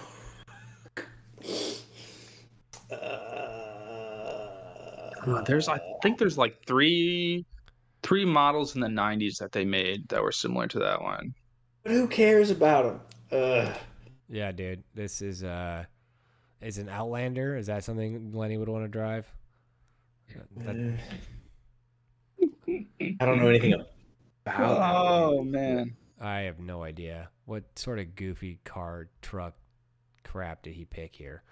[5.27, 7.45] Uh, There's I think there's like three
[8.09, 11.31] three models in the nineties that they made that were similar to that one.
[11.83, 12.99] But who cares about
[13.29, 13.39] them?
[13.39, 13.73] Uh,
[14.27, 14.83] Yeah, dude.
[14.95, 15.85] This is uh,
[16.59, 17.55] is an Outlander.
[17.55, 19.31] Is that something Lenny would want to drive?
[20.57, 20.99] That-
[23.21, 23.87] I don't know anything about.
[24.47, 25.95] Oh man.
[26.19, 27.29] I have no idea.
[27.45, 29.53] What sort of goofy car truck
[30.23, 31.43] crap did he pick here?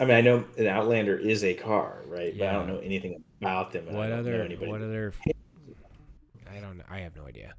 [0.00, 2.36] I mean, I know an Outlander is a car, right?
[2.36, 3.92] But I don't know anything about them.
[3.94, 4.42] What other?
[4.42, 4.70] anybody.
[4.70, 5.12] What other?
[6.50, 6.82] I don't.
[6.90, 7.54] I have no idea.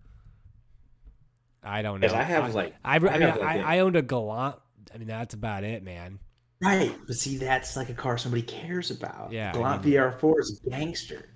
[1.63, 2.07] I don't know.
[2.13, 4.57] I have like I, I, mean, have, like, I, a- I owned a Galant.
[4.93, 6.19] I mean, that's about it, man.
[6.61, 9.31] right, but see, that's like a car somebody cares about.
[9.31, 11.29] Yeah, I Galant mean- VR4 is a gangster.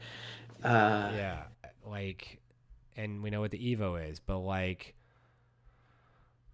[0.63, 1.43] Uh, Yeah,
[1.85, 2.39] like,
[2.97, 4.93] and we know what the Evo is, but like,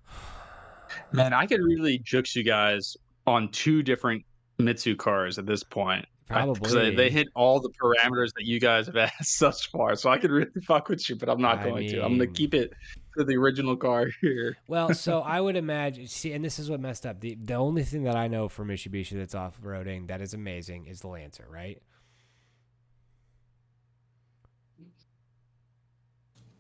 [1.11, 2.95] Man, I could really jukes you guys
[3.27, 4.23] on two different
[4.57, 6.05] Mitsu cars at this point.
[6.27, 9.95] probably Because they, they hit all the parameters that you guys have asked thus far.
[9.95, 11.99] So I could really fuck with you, but I'm not I going to.
[12.03, 12.73] I'm going to keep it
[13.17, 14.57] to the original car here.
[14.67, 16.07] Well, so I would imagine.
[16.07, 17.19] See, and this is what messed up.
[17.19, 20.87] The the only thing that I know for Mitsubishi that's off roading that is amazing
[20.87, 21.81] is the Lancer, right?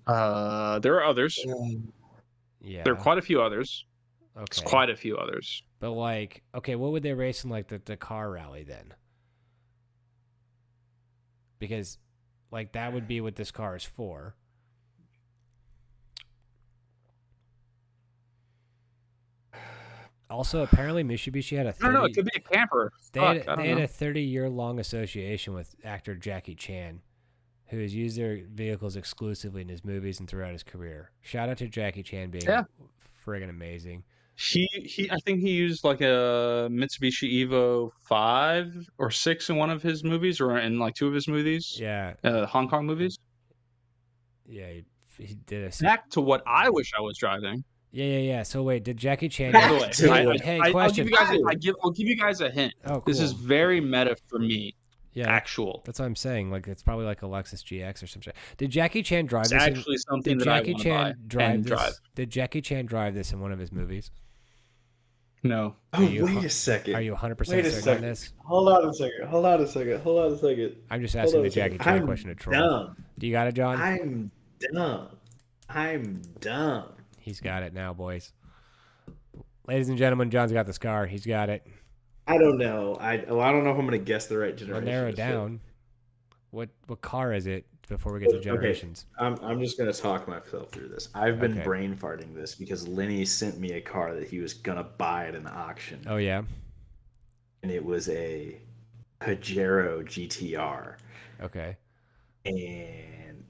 [0.07, 1.43] Uh, there are others.
[2.61, 3.85] Yeah, There are quite a few others.
[4.35, 4.43] okay.
[4.43, 5.63] It's quite a few others.
[5.85, 8.95] But like, okay, what would they race in like the, car rally then?
[11.59, 11.99] Because
[12.49, 14.33] Like that would be what this car is for.
[20.27, 22.05] Also, apparently Mitsubishi had a I don't know.
[22.05, 22.91] It could be a camper.
[23.13, 27.03] they Fuck, had, they had a 30 year long association with actor Jackie Chan,
[27.67, 31.11] who has used their vehicles exclusively in his movies and throughout his career.
[31.21, 32.63] Shout out to Jackie Chan being Yeah.
[33.23, 34.03] friggin' amazing.
[34.37, 35.09] He he.
[35.09, 40.03] I think he used like a Mitsubishi Evo five or six in one of his
[40.03, 41.77] movies, or in like two of his movies.
[41.79, 43.17] Yeah, Uh, Hong Kong movies.
[44.47, 44.83] yeah, he,
[45.25, 47.63] he did a Back to what I wish I was driving.
[47.91, 48.43] yeah, yeah, yeah.
[48.43, 49.53] So wait, did Jackie Chan?
[49.53, 50.41] Back By the way, to I, it.
[50.41, 51.29] hey, I, I'll give you guys.
[51.29, 51.75] A, I give.
[51.83, 52.73] I'll give you guys a hint.
[52.85, 53.03] oh, cool.
[53.05, 54.75] This is very meta for me.
[55.13, 55.29] yeah.
[55.31, 55.81] Actual.
[55.85, 56.51] That's what I'm saying.
[56.51, 58.33] Like it's probably like a Lexus GX or something.
[58.57, 59.63] Did Jackie Chan drive It's this?
[59.67, 61.69] in- actually something did that Jackie I Chan buy drive and this?
[61.69, 61.93] drive.
[62.15, 64.11] Did Jackie Chan drive this in one of his movies?
[65.45, 65.75] No.
[65.93, 66.95] Oh, you wait a second.
[66.95, 68.33] Are you 100 Wait percent a certain on this?
[68.43, 69.27] Hold on a second.
[69.27, 70.01] Hold on a second.
[70.01, 70.75] Hold on a second.
[70.89, 71.49] I'm just asking the.
[71.49, 72.59] Jackie Chan question to troll.
[72.59, 73.05] dumb.
[73.19, 73.79] Do you got it, John?
[73.79, 75.09] I'm dumb.
[75.69, 76.85] I'm dumb.
[77.19, 78.33] He's got it now, boys.
[79.67, 81.05] Ladies and gentlemen, John's got the scar.
[81.05, 81.65] He's got it.
[82.27, 82.97] I don't know.
[82.99, 84.83] I well, I don't know if I'm gonna guess the right generation.
[84.85, 85.59] We'll narrow just down.
[86.49, 88.43] What what car is it before we get to Okay.
[88.45, 89.05] generations?
[89.19, 91.09] I'm I'm just gonna talk myself through this.
[91.13, 91.63] I've been Okay.
[91.63, 95.35] brain farting this because Lenny sent me a car that he was gonna buy at
[95.35, 96.43] an auction, Oh yeah.
[97.63, 98.59] and it was a
[99.21, 100.97] Pajero GTR.
[101.41, 101.77] Okay.
[102.45, 103.43] And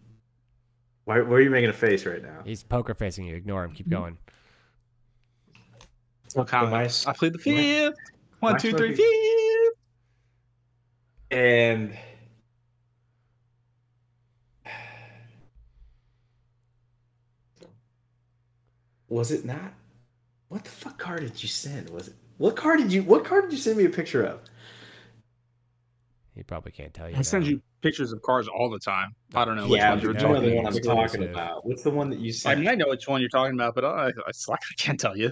[1.03, 2.41] why, why are you making a face right now?
[2.45, 3.36] He's poker facing you.
[3.36, 3.71] Ignore him.
[3.71, 3.95] Keep mm-hmm.
[3.95, 4.17] going.
[6.36, 6.71] No comment.
[6.71, 7.95] my- I plead the my- fifth.
[8.39, 9.77] One, my two, three, fucking- fifth.
[11.31, 11.97] And
[19.16, 19.74] was it not?
[20.49, 21.89] What the fuck car did you send?
[21.89, 24.41] Was it what car did you what car did you send me a picture of?
[26.36, 27.16] He probably can't tell you.
[27.16, 29.16] I send you pictures of cars all the time.
[29.34, 31.66] I don't know yeah, ones but you're talking the one I'm talking about.
[31.66, 32.57] What's the one that you sent?
[32.57, 35.16] I mean, I know which one you're talking about, but I, I, I can't tell
[35.16, 35.32] you.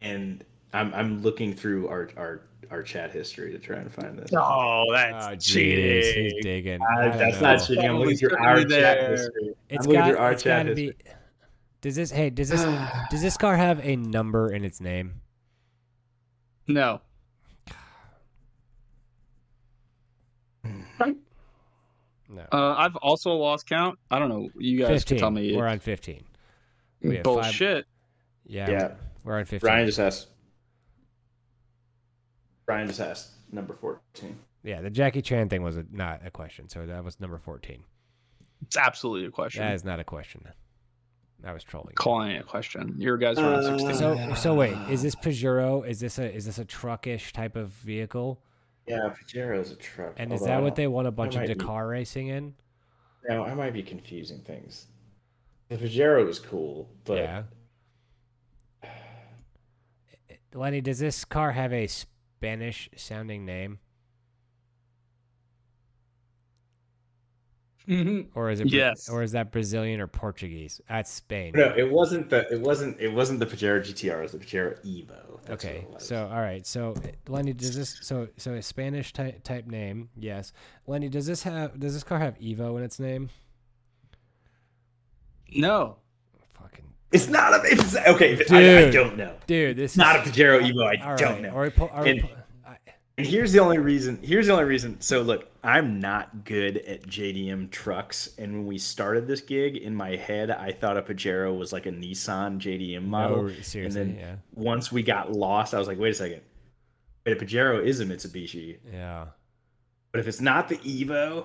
[0.00, 2.40] and I'm I'm looking through our our
[2.70, 4.30] our chat history to try and find this.
[4.34, 4.38] Oh,
[4.88, 6.24] Oh, that's jeez, cheating.
[6.24, 6.80] he's digging.
[6.82, 7.52] Uh, that's know.
[7.52, 7.84] not cheating.
[7.84, 9.54] I'm looking through our took me chat history.
[9.68, 10.08] It's I'm looking got.
[10.10, 10.96] through our It's chat got to history.
[11.04, 11.10] be.
[11.80, 12.10] Does this?
[12.10, 12.62] Hey, does this?
[13.10, 15.20] does this car have a number in its name?
[16.68, 17.00] No.
[22.28, 22.46] No.
[22.50, 23.98] Uh, I've also lost count.
[24.10, 24.48] I don't know.
[24.58, 25.18] You guys fifteen.
[25.18, 25.54] can tell me.
[25.56, 26.24] We're on fifteen.
[27.02, 27.84] we have five- Bullshit.
[28.46, 28.70] Yeah.
[28.70, 28.92] Yeah.
[29.24, 29.68] We're on fifteen.
[29.68, 30.28] Ryan just asked.
[32.66, 34.38] Ryan just asked number fourteen.
[34.62, 37.84] Yeah, the Jackie Chan thing was a, not a question, so that was number fourteen.
[38.62, 39.62] It's absolutely a question.
[39.62, 40.46] That is not a question.
[41.44, 41.94] I was trolling.
[41.96, 42.94] Calling it a question.
[42.98, 43.94] Your guys are on Uh, 16.
[43.96, 45.84] So so wait, is this Pajero?
[45.86, 48.40] Is this a is this a truckish type of vehicle?
[48.86, 50.14] Yeah, Pajero is a truck.
[50.16, 52.54] And is that I what they want a bunch of might be- Dakar racing in?
[53.28, 54.86] No, I might be confusing things.
[55.68, 57.42] The Pajero is cool, but yeah.
[60.54, 61.88] Lenny, does this car have a
[62.46, 63.78] Spanish sounding name,
[67.86, 68.30] Mhm.
[68.34, 69.08] or is it Bra- Yes.
[69.08, 70.80] or is that Brazilian or Portuguese?
[70.88, 71.52] That's Spain.
[71.54, 74.18] no, it wasn't the it wasn't it wasn't the Pajero GTR.
[74.18, 75.40] It was the Pajero Evo.
[75.44, 76.06] That's Okay, what it was.
[76.08, 76.94] so all right, so
[77.28, 80.10] Lenny, does this so so a Spanish type type name?
[80.16, 80.52] Yes,
[80.88, 83.30] Lenny, does this have does this car have Evo in its name?
[85.54, 85.98] No.
[87.12, 88.38] It's not a it's okay.
[88.50, 89.34] I, I don't know.
[89.46, 90.84] dude, this It's not a is, Pajero Evo.
[90.98, 91.50] I all don't right, know.
[91.50, 92.28] Or, po- or, And- po-
[92.66, 92.76] I-
[93.18, 94.18] And here's the only reason.
[94.22, 94.98] Here's the only reason.
[95.00, 98.30] So look, I'm not good at JDM trucks.
[98.38, 101.84] And when we started this gig, in my head, I thought a Pajero was like
[101.86, 103.42] a Nissan JDM model.
[103.44, 106.40] no, seriously, and then yeah, once we got lost, I was like, wait a second.
[107.26, 109.26] Wait, a Pajero is a Mitsubishi, yeah.
[110.10, 111.44] but if it's not the Evo,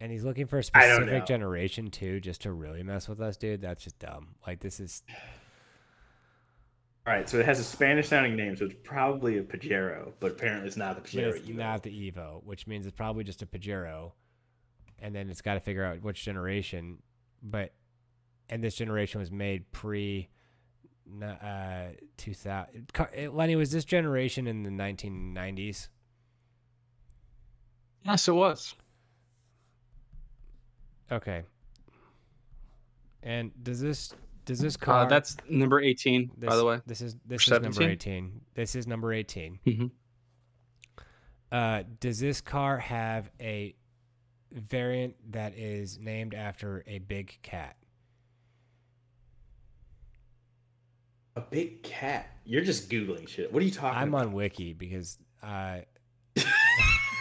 [0.00, 3.62] And he's looking for a specific generation too, just to really mess with us, dude.
[3.62, 4.34] That's just dumb.
[4.46, 5.02] Like this is
[7.06, 7.28] all right.
[7.28, 10.76] So it has a Spanish sounding name, so it's probably a Pajero, but apparently it's
[10.76, 11.54] not the Pajero it's Evo.
[11.54, 14.12] not the Evo, which means it's probably just a Pajero,
[14.98, 16.98] and then it's got to figure out which generation.
[17.42, 17.72] But
[18.50, 20.28] and this generation was made pre,
[21.22, 21.86] uh,
[22.16, 22.90] two thousand.
[23.32, 25.88] Lenny was this generation in the nineteen nineties.
[28.04, 28.74] Yes, it was.
[31.10, 31.42] Okay.
[33.22, 35.04] And does this does this car?
[35.04, 36.80] Uh, that's number 18, this, by the way.
[36.86, 38.40] This is this Or is number eighteen.
[38.54, 39.58] This is number eighteen.
[39.66, 39.90] Mhm.
[41.50, 43.74] Uh, does this car have a
[44.52, 47.76] variant that is named after a big cat?
[51.36, 52.30] A big cat.
[52.44, 53.52] You're just googling shit.
[53.52, 54.26] What are you talking I'm about?
[54.28, 55.80] on Wiki because uh,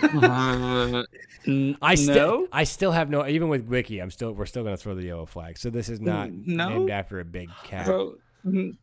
[0.03, 1.03] Uh,
[1.47, 2.47] n- I still, no.
[2.51, 3.27] I still have no.
[3.27, 4.31] Even with Wiki, I'm still.
[4.33, 5.57] We're still going to throw the yellow flag.
[5.57, 6.69] So this is not No.
[6.69, 7.85] named after a big cat.
[7.85, 8.15] Bro,
[8.45, 8.75] mm,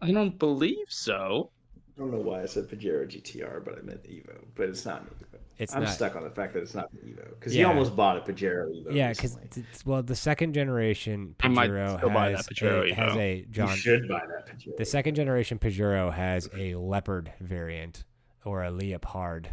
[0.00, 1.50] I don't believe so.
[1.96, 4.44] I don't know why I said Pajero GTR, but I meant Evo.
[4.54, 5.24] But it's not Evo.
[5.58, 5.92] It's I'm not.
[5.92, 7.62] stuck on the fact that it's not Evo because Yeah.
[7.62, 8.94] he almost bought a Pajero Evo.
[8.94, 9.36] Yeah, because
[9.84, 13.18] well, the second generation I might Pajero still buy has, that Pajero a, has Evo.
[13.18, 13.76] a you John.
[13.76, 14.76] should buy that Pajero.
[14.76, 18.04] The second generation Pajero has a leopard variant
[18.48, 19.50] or a leopard.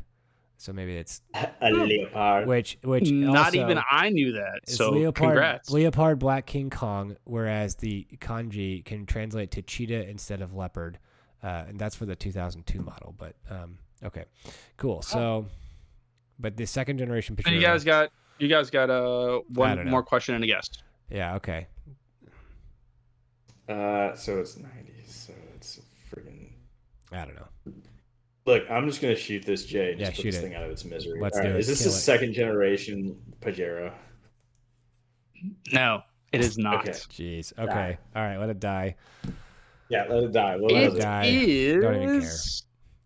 [0.57, 1.21] So maybe it's
[1.61, 2.47] a leopard.
[2.47, 4.61] which which Not also even I knew that.
[4.67, 5.69] So leopard congrats.
[5.69, 10.97] leopard black king kong, whereas the kanji can translate to cheetah instead of leopard,
[11.43, 13.13] uh, and that's for the 2002 model.
[13.17, 14.25] But um, okay,
[14.77, 15.01] cool.
[15.01, 15.45] So,
[16.39, 17.47] but the second generation Pajero.
[17.47, 19.91] And you guys got you guys got uh I don't one know.
[19.91, 20.83] more question and a guest.
[21.11, 21.67] yeah, okay.
[23.67, 25.07] Uh, so it's 90s.
[25.07, 26.51] So it's friggin'
[27.11, 27.47] I don't know.
[28.45, 29.91] Look, I'm just gonna shoot this Jay.
[29.91, 30.43] and Yeah, just put shoot this it.
[30.43, 31.19] thing out of its misery.
[31.19, 31.59] Let's All do right, it.
[31.59, 31.99] Is this Kill a it.
[31.99, 33.91] second generation Pajero?
[35.73, 36.81] No, it is not.
[36.87, 36.91] Okay.
[36.91, 37.53] Jeez.
[37.57, 37.97] Okay.
[38.15, 38.37] All right.
[38.37, 38.95] Let it die.
[39.89, 40.57] Yeah, let it die.
[40.57, 41.01] What It was it?
[41.01, 41.25] Die.
[41.25, 42.31] is Don't even care.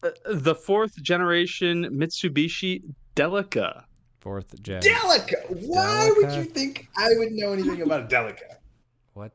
[0.03, 2.83] uh, the fourth generation Mitsubishi
[3.15, 3.83] Delica.
[4.19, 4.81] Fourth gen.
[4.81, 5.49] Delica.
[5.67, 8.55] Why would you think I would know anything about a Delica?
[9.13, 9.31] What?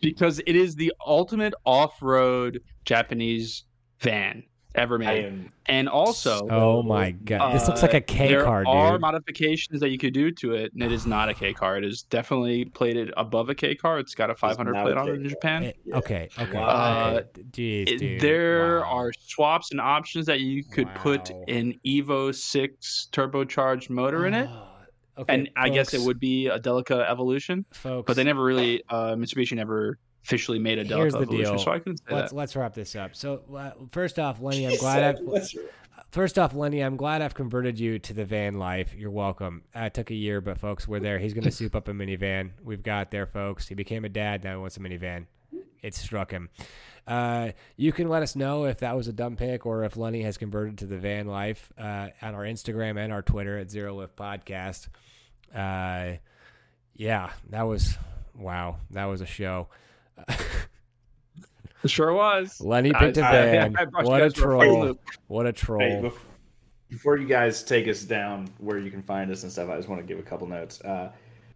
[0.00, 3.64] because it is the ultimate off-road Japanese
[4.00, 4.42] van
[4.74, 5.24] ever made.
[5.24, 5.52] am.
[5.66, 7.54] and also, Oh my god.
[7.54, 9.00] this looks like a uh, K there are dude.
[9.00, 11.76] modifications that you could do to it, and it is not a K car.
[11.76, 13.98] It is definitely plated above a K car.
[13.98, 15.28] It's got a 500 plate a on it in.
[15.28, 15.72] Japan.
[15.84, 15.96] Yeah.
[15.96, 16.28] Okay.
[16.38, 16.58] Okay.
[16.58, 17.10] Wow.
[17.16, 17.42] okay.
[17.50, 18.20] Jeez, It- dude.
[18.20, 18.86] there Wow.
[18.98, 24.48] are swaps and options that you could put an Evo 6 turbocharged motor in it.
[25.18, 28.06] Okay, and I guess it would be a Delica Evolution, folks.
[28.06, 31.58] but they never really uh, Mitsubishi never officially made a Here's the Evolution, deal.
[31.58, 32.36] so I couldn't say Let's that.
[32.36, 33.14] let's wrap this up.
[33.16, 37.34] So uh, first off, Lenny, I'm glad said, I've first off, Lenny, I'm glad I've
[37.34, 38.94] converted you to the van life.
[38.96, 39.62] You're welcome.
[39.74, 41.18] Uh, it took a year, but folks, we're there.
[41.18, 42.50] He's gonna soup up a minivan.
[42.62, 43.68] We've got there, folks.
[43.68, 44.44] He became a dad.
[44.44, 45.26] Now he wants a minivan.
[45.82, 46.50] It struck him.
[47.06, 50.22] Uh, you can let us know if that was a dumb pick or if Lenny
[50.22, 53.94] has converted to the van life uh, on our Instagram and our Twitter at Zero
[53.96, 54.88] Lift Podcast.
[55.54, 56.18] Uh,
[56.94, 57.96] yeah, that was
[58.36, 58.76] wow.
[58.90, 59.68] That was a show.
[61.82, 62.60] It sure was.
[62.60, 63.76] Lenny I- picked a I- van.
[63.76, 64.94] I brought you what a guys for a fucking troll!
[65.28, 65.80] What a troll!
[66.02, 66.18] bef-
[66.90, 69.88] before you guys take us down where you can find us and stuff, I just
[69.88, 70.80] want to give a couple notes.
[70.82, 71.10] Uh,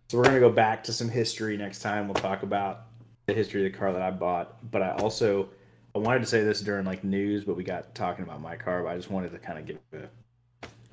[0.08, 2.06] so we're gonna go back to some history next time.
[2.08, 2.86] We'll talk about
[3.26, 5.50] the history of the car that I bought, but I also
[5.94, 8.82] I wanted to say this during like news, but we got talking about my car.
[8.82, 10.08] But I just wanted to kind of give a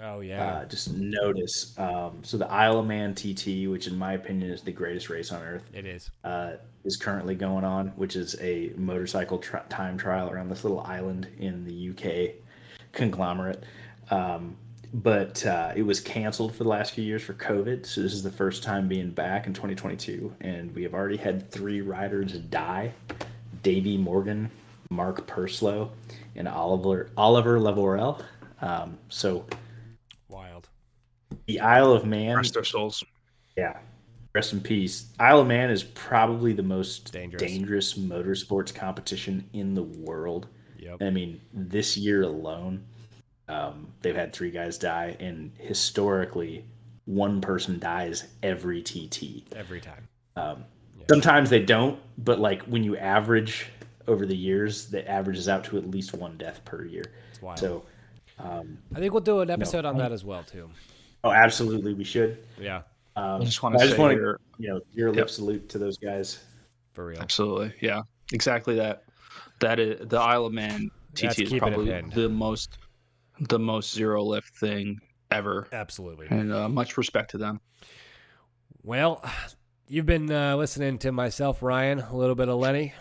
[0.01, 0.43] Oh yeah.
[0.43, 1.73] uh, just notice.
[1.77, 5.31] Um, so the Isle of Man TT, which in my opinion is the greatest race
[5.31, 6.09] on earth, it is.
[6.23, 10.81] uh, is currently going on, which is a motorcycle tri- time trial around this little
[10.81, 12.35] island in the UK
[12.93, 13.63] conglomerate.
[14.09, 14.57] Um,
[14.93, 18.23] but uh, it was canceled for the last few years for COVID, so this is
[18.23, 22.91] the first time being back in 2022, and we have already had three riders die:
[23.63, 24.49] Davy Morgan,
[24.89, 25.91] Mark Purslow,
[26.35, 28.21] and Oliver Oliver Lavorel.
[28.61, 29.45] Um, so.
[31.53, 33.03] The Isle of Man Rest their souls.
[33.57, 33.77] yeah.
[34.33, 35.07] Rest in peace.
[35.19, 37.41] Isle of Man is probably the most Dangerous.
[37.41, 40.47] dangerous, motorsports competition in the world.
[40.79, 41.01] Yep.
[41.01, 42.85] I mean, this year alone,
[43.49, 46.63] um, they've had three guys die, and historically,
[47.05, 49.43] one person dies every TT.
[49.53, 50.07] Every time.
[50.37, 50.63] Um,
[50.97, 51.05] Yeah.
[51.09, 53.67] Sometimes they don't, but like when you average
[54.07, 57.03] over the years, that averages out to at least one death per year.
[57.31, 57.59] It's wild.
[57.59, 57.83] So,
[58.39, 60.69] um, I think we'll do an episode on that as well too.
[61.23, 62.37] Oh, absolutely, we should.
[62.59, 62.81] Yeah,
[63.15, 65.17] Um, I just want I to just say, want to, here- you know, your lip
[65.17, 65.29] Yep.
[65.29, 66.43] salute to those guys.
[66.93, 67.19] for real.
[67.21, 68.01] absolutely, yeah,
[68.33, 69.03] exactly that.
[69.59, 72.77] That is the Isle of Man That's TT is probably the most,
[73.39, 74.99] the most zero lift thing
[75.29, 76.27] ever, Absolutely.
[76.29, 77.61] and uh, much respect to them.
[78.83, 79.23] Well,
[79.87, 82.93] you've been uh, listening to myself, Ryan, a little bit of Lenny,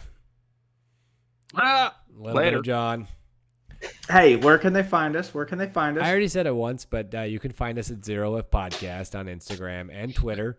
[1.56, 2.59] Ah, a little bit Later.
[2.59, 3.09] of John.
[4.09, 5.32] Hey, where can they find us?
[5.32, 6.05] Where can they find us?
[6.05, 9.19] I already said it once, but uh, you can find us at Zero Lift Podcast
[9.19, 10.59] on Instagram and Twitter.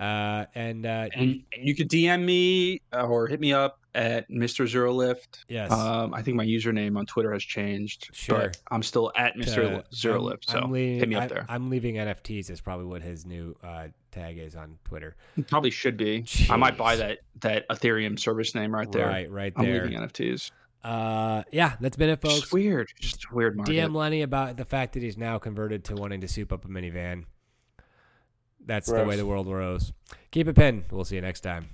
[0.00, 4.30] Uh, and uh, and, and you could DM me uh, or hit me up at
[4.30, 4.64] Mr.
[4.68, 5.44] Zero Lift.
[5.48, 8.38] yes, Um, I think my username on Twitter has changed, Sure.
[8.38, 9.78] but I'm still at Mr.
[9.78, 10.50] uh, Zero I'm- Lift.
[10.50, 11.46] So I'm leaving, hit me up I, there.
[11.48, 15.16] I'm leaving NFTs is probably what his new uh, tag is on Twitter.
[15.48, 16.24] Probably should be.
[16.48, 19.06] I might buy that that Ethereum service name right there.
[19.06, 20.52] Right, right I'm leaving NFTs.
[20.82, 22.52] Uh, yeah, that's been it, folks.
[22.52, 23.56] Weird, just weird.
[23.56, 23.72] Market.
[23.72, 26.68] DM Lenny about the fact that he's now converted to wanting to soup up a
[26.68, 27.24] minivan.
[28.64, 29.02] That's Gross.
[29.02, 29.92] the way the world rose.
[30.30, 30.84] Keep it pinned.
[30.90, 31.68] We'll see you next time.